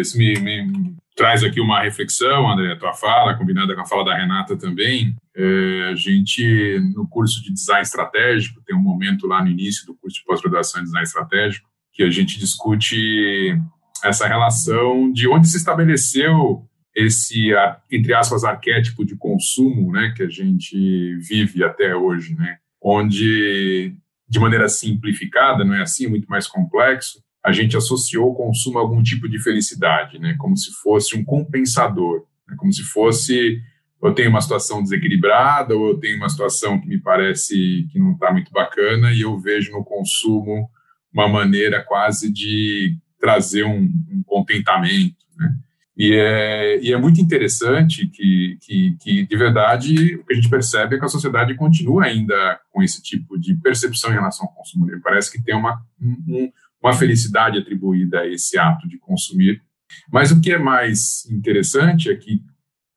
[0.00, 4.16] isso me, me traz aqui uma reflexão, André, tua fala, combinada com a fala da
[4.16, 5.16] Renata também.
[5.34, 9.94] É, a gente, no curso de design estratégico, tem um momento lá no início do
[9.94, 13.58] curso de pós-graduação em design estratégico, que a gente discute
[14.04, 16.62] essa relação de onde se estabeleceu
[16.94, 17.50] esse,
[17.90, 22.58] entre aspas, arquétipo de consumo né, que a gente vive até hoje, né?
[22.82, 23.92] onde,
[24.28, 28.80] de maneira simplificada, não é assim, muito mais complexo, a gente associou o consumo a
[28.80, 30.34] algum tipo de felicidade, né?
[30.36, 32.56] Como se fosse um compensador, né?
[32.58, 33.62] como se fosse
[34.02, 38.12] eu tenho uma situação desequilibrada ou eu tenho uma situação que me parece que não
[38.12, 40.68] está muito bacana e eu vejo no consumo
[41.12, 45.56] uma maneira quase de trazer um, um contentamento, né?
[45.96, 50.50] E é, e é muito interessante que, que, que, de verdade, o que a gente
[50.50, 54.52] percebe é que a sociedade continua ainda com esse tipo de percepção em relação ao
[54.52, 54.86] consumo.
[55.02, 56.52] Parece que tem uma, um,
[56.86, 59.62] uma felicidade atribuída a esse ato de consumir.
[60.10, 62.40] Mas o que é mais interessante é que,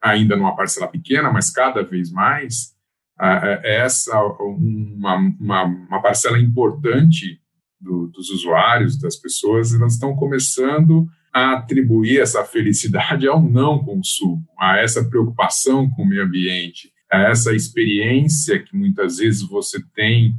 [0.02, 2.76] ainda numa parcela pequena, mas cada vez mais,
[3.22, 7.42] é essa uma, uma, uma parcela importante
[7.80, 14.44] do, dos usuários, das pessoas, elas estão começando a atribuir essa felicidade ao não consumo,
[14.58, 20.34] a essa preocupação com o meio ambiente, a essa experiência que muitas vezes você tem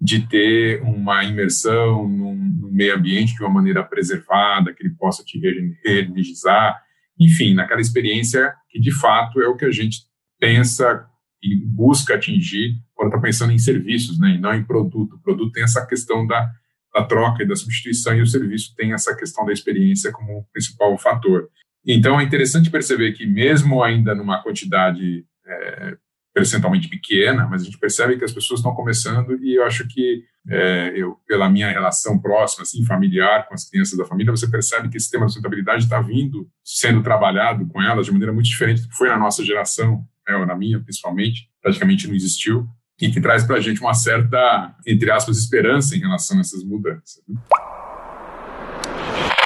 [0.00, 2.36] de ter uma imersão no,
[2.70, 5.40] meio ambiente de uma maneira preservada, que ele possa te
[5.84, 6.78] reenergizar,
[7.18, 10.00] enfim, naquela experiência que de fato é o que a gente
[10.38, 11.06] pensa
[11.42, 15.16] e busca atingir quando está pensando em serviços, né, e não em produto.
[15.16, 16.50] O produto tem essa questão da
[16.96, 20.96] da troca e da substituição, e o serviço tem essa questão da experiência como principal
[20.96, 21.50] fator.
[21.86, 25.96] Então, é interessante perceber que, mesmo ainda numa quantidade é,
[26.36, 30.22] percentualmente pequena, mas a gente percebe que as pessoas estão começando, e eu acho que,
[30.46, 34.90] é, eu, pela minha relação próxima, assim, familiar com as crianças da família, você percebe
[34.90, 38.82] que esse tema da sustentabilidade está vindo, sendo trabalhado com elas de maneira muito diferente
[38.82, 42.68] do que foi na nossa geração, né, ou na minha, principalmente, praticamente não existiu
[43.00, 46.62] e que traz para a gente uma certa, entre aspas, esperança em relação a essas
[46.62, 47.22] mudanças.
[47.26, 47.40] Né?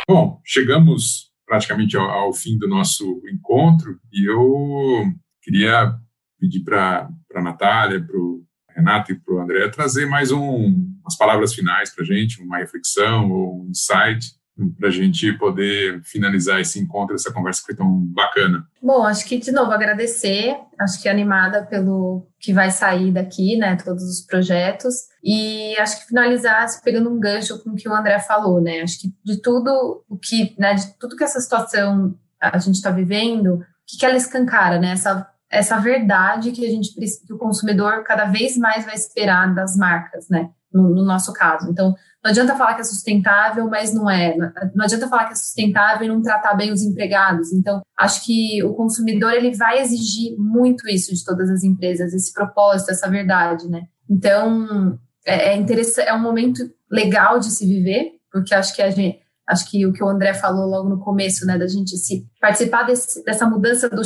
[0.09, 5.05] Bom, chegamos praticamente ao, ao, fim do nosso encontro e eu
[5.41, 5.97] queria
[6.41, 8.43] pedir para a Natália, para o
[8.75, 12.59] Renato e para o André trazer mais um, umas palavras finais para a gente, uma
[12.59, 14.41] reflexão ou um insight
[14.79, 18.67] para a gente poder finalizar esse encontro, essa conversa que foi tão bacana.
[18.83, 23.77] Bom, acho que de novo agradecer, acho que animada pelo que vai sair daqui, né,
[23.77, 24.95] todos os projetos,
[25.25, 29.01] e acho que finalizar pegando um gancho com o que o André falou, né, acho
[29.01, 33.55] que de tudo o que, né, de tudo que essa situação a gente está vivendo,
[33.55, 38.05] o que, que ela escancara, né, essa essa verdade que a gente que o consumidor
[38.05, 40.51] cada vez mais vai esperar das marcas, né?
[40.73, 41.69] No, no nosso caso.
[41.69, 44.37] Então, não adianta falar que é sustentável, mas não é.
[44.37, 47.53] Não adianta falar que é sustentável e não tratar bem os empregados.
[47.53, 52.33] Então, acho que o consumidor ele vai exigir muito isso de todas as empresas, esse
[52.33, 53.83] propósito, essa verdade, né?
[54.09, 54.97] Então,
[55.27, 59.21] é, é é um momento legal de se viver, porque acho que a gente
[59.51, 62.85] acho que o que o André falou logo no começo, né, da gente se participar
[62.85, 64.03] desse, dessa mudança do,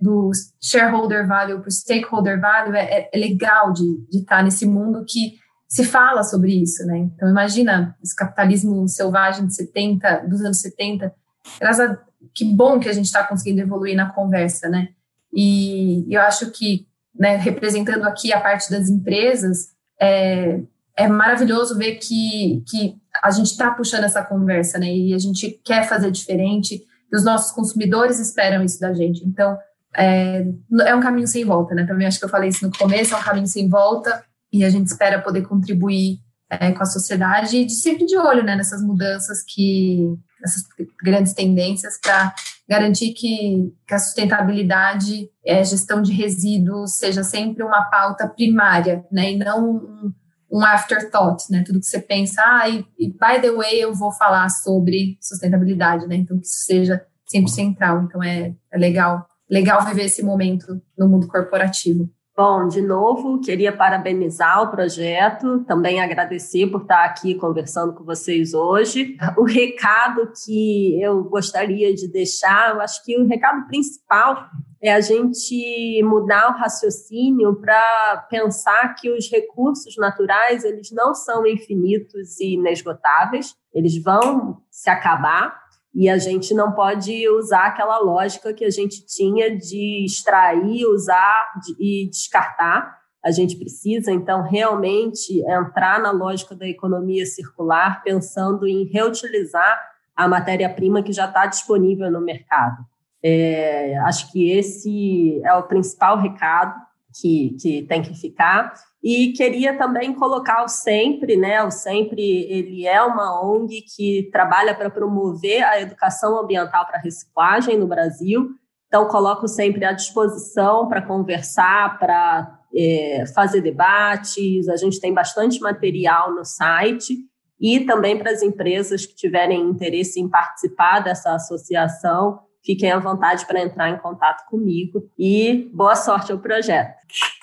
[0.00, 0.30] do
[0.60, 5.38] shareholder value para o stakeholder value é, é legal de, estar nesse mundo que
[5.68, 6.98] se fala sobre isso, né?
[6.98, 11.14] Então, imagina esse capitalismo selvagem de 70, dos anos 70.
[11.60, 11.98] Graças a,
[12.34, 14.88] que bom que a gente está conseguindo evoluir na conversa, né?
[15.32, 19.68] E eu acho que, né, representando aqui a parte das empresas,
[20.00, 20.62] é,
[20.96, 24.86] é maravilhoso ver que, que a gente está puxando essa conversa, né?
[24.86, 29.24] E a gente quer fazer diferente, e os nossos consumidores esperam isso da gente.
[29.24, 29.56] Então,
[29.96, 30.44] é,
[30.86, 31.86] é um caminho sem volta, né?
[31.86, 34.22] Também acho que eu falei isso no começo, é um caminho sem volta
[34.52, 36.18] e a gente espera poder contribuir
[36.50, 40.62] é, com a sociedade e de sempre de olho né, nessas mudanças que essas
[41.02, 42.34] grandes tendências para
[42.68, 49.32] garantir que, que, a sustentabilidade a gestão de resíduos seja sempre uma pauta primária, né,
[49.32, 50.12] e não um,
[50.50, 54.12] um afterthought, né, tudo que você pensa, ah, e, e, by the way eu vou
[54.12, 59.84] falar sobre sustentabilidade, né, então que isso seja sempre central, então é, é legal, legal
[59.84, 62.08] viver esse momento no mundo corporativo.
[62.38, 68.54] Bom, de novo, queria parabenizar o projeto, também agradecer por estar aqui conversando com vocês
[68.54, 69.16] hoje.
[69.36, 74.46] O recado que eu gostaria de deixar, eu acho que o recado principal
[74.80, 81.46] é a gente mudar o raciocínio para pensar que os recursos naturais eles não são
[81.46, 88.54] infinitos e inesgotáveis, eles vão se acabar e a gente não pode usar aquela lógica
[88.54, 92.98] que a gente tinha de extrair, usar e descartar.
[93.24, 99.80] A gente precisa, então, realmente entrar na lógica da economia circular, pensando em reutilizar
[100.14, 102.76] a matéria-prima que já está disponível no mercado.
[103.22, 106.74] É, acho que esse é o principal recado
[107.20, 108.72] que, que tem que ficar.
[109.02, 111.62] E queria também colocar o Sempre, né?
[111.62, 117.78] O Sempre ele é uma ONG que trabalha para promover a educação ambiental para reciclagem
[117.78, 118.50] no Brasil.
[118.86, 124.68] Então, coloco sempre à disposição para conversar, para é, fazer debates.
[124.68, 127.18] A gente tem bastante material no site
[127.60, 133.46] e também para as empresas que tiverem interesse em participar dessa associação, fiquem à vontade
[133.46, 136.98] para entrar em contato comigo e boa sorte ao projeto.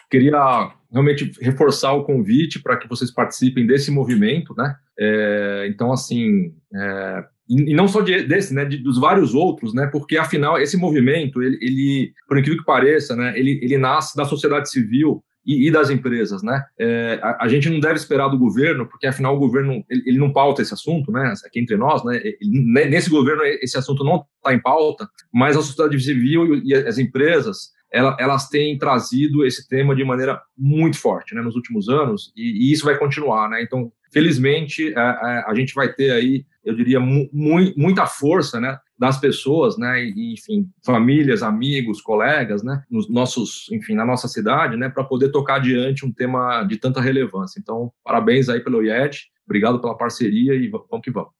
[0.07, 4.76] Queria realmente reforçar o convite para que vocês participem desse movimento, né?
[4.99, 9.89] É, então, assim, é, e, não só de, desse, né, de, dos vários outros, né?
[9.91, 14.26] Porque afinal esse movimento, ele, ele, por incrível que pareça, né, ele, ele nasce da
[14.26, 16.63] sociedade civil e, e das empresas, né?
[16.80, 20.17] É, a, a, gente não deve esperar do governo, porque afinal o governo ele, ele
[20.17, 21.34] não pauta esse assunto, né?
[21.45, 22.19] Aqui entre nós, né?
[22.23, 26.73] Ele, nesse governo esse assunto não está em pauta, mas a sociedade civil e, e
[26.73, 32.34] as empresas elas têm trazido esse tema de maneira muito forte né, nos últimos anos
[32.35, 33.49] e, e isso vai continuar.
[33.49, 33.61] Né?
[33.61, 38.77] Então, felizmente, a, a, a, gente vai ter aí, eu diria, mu muita força né,
[38.97, 44.77] das pessoas, né, e, enfim, famílias, amigos, colegas, né, nos nossos, enfim, na nossa cidade,
[44.77, 47.59] né, para poder tocar adiante um tema de tanta relevância.
[47.59, 51.31] Então, parabéns aí pelo IET, obrigado pela parceria e vamos que vamos.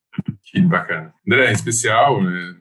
[0.44, 1.12] Que bacana.
[1.26, 2.54] André, em especial, né,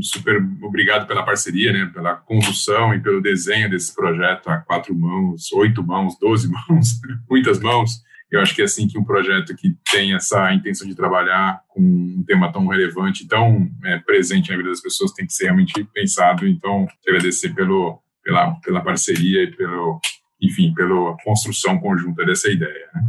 [0.00, 5.52] super obrigado pela parceria, né, pela condução e pelo desenho desse projeto a quatro mãos,
[5.52, 8.02] oito mãos, doze mãos, muitas mãos.
[8.30, 11.80] Eu acho que é assim que um projeto que tem essa intenção de trabalhar com
[11.80, 15.82] um tema tão relevante, tão é, presente na vida das pessoas, tem que ser realmente
[15.94, 16.46] pensado.
[16.46, 19.98] Então, te agradecer pelo, pela, pela parceria e pelo,
[20.42, 22.88] enfim, pela construção conjunta dessa ideia.
[22.94, 23.06] Né?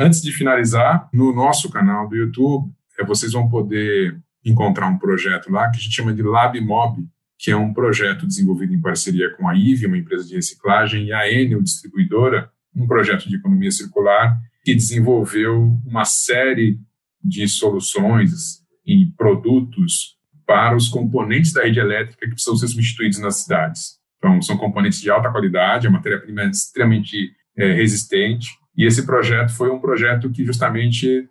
[0.00, 5.50] Antes de finalizar, no nosso canal do YouTube, é, vocês vão poder encontrar um projeto
[5.50, 7.06] lá que a gente chama de LabMob,
[7.38, 11.12] que é um projeto desenvolvido em parceria com a IVE, uma empresa de reciclagem, e
[11.12, 16.78] a Enel, distribuidora, um projeto de economia circular que desenvolveu uma série
[17.22, 20.16] de soluções e produtos
[20.46, 23.96] para os componentes da rede elétrica que precisam ser substituídos nas cidades.
[24.18, 29.52] Então, são componentes de alta qualidade, a matéria-prima é extremamente é, resistente, e esse projeto
[29.52, 31.28] foi um projeto que justamente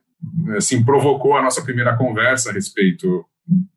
[0.58, 3.26] assim, provocou a nossa primeira conversa a respeito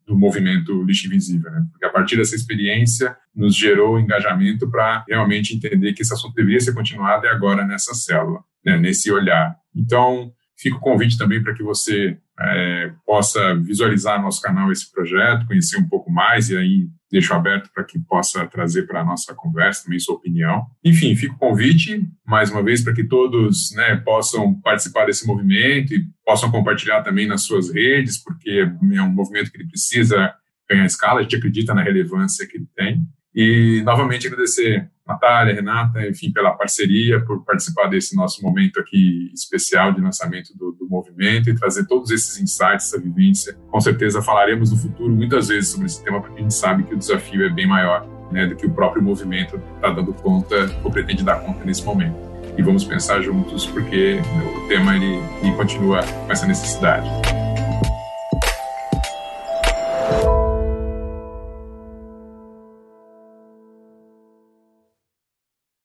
[0.05, 1.63] do movimento lixo invisível, né?
[1.71, 6.59] porque a partir dessa experiência nos gerou engajamento para realmente entender que esse assunto deveria
[6.59, 8.77] ser continuado e agora nessa célula, né?
[8.77, 9.55] nesse olhar.
[9.75, 15.47] Então, fica o convite também para que você é, possa visualizar nosso canal esse projeto,
[15.47, 19.33] conhecer um pouco mais e aí deixo aberto para que possa trazer para a nossa
[19.33, 20.67] conversa também sua opinião.
[20.83, 25.93] Enfim, fica o convite, mais uma vez, para que todos né, possam participar desse movimento
[25.93, 30.33] e possam compartilhar também nas suas redes, porque é um movimento que ele precisa
[30.69, 33.01] ganhar escala, a gente acredita na relevância que ele tem.
[33.33, 39.91] E, novamente, agradecer Natália, Renata, enfim, pela parceria, por participar desse nosso momento aqui especial
[39.91, 43.57] de lançamento do, do, movimento e trazer todos esses insights, essa vivência.
[43.69, 46.93] Com certeza falaremos no futuro muitas vezes sobre esse tema, porque a gente sabe que
[46.93, 50.91] o desafio é bem maior né, do que o próprio movimento está dando conta ou
[50.91, 52.15] pretende dar conta nesse momento.
[52.57, 54.19] E vamos pensar juntos, porque
[54.63, 57.09] o tema ele, ele continua com essa necessidade.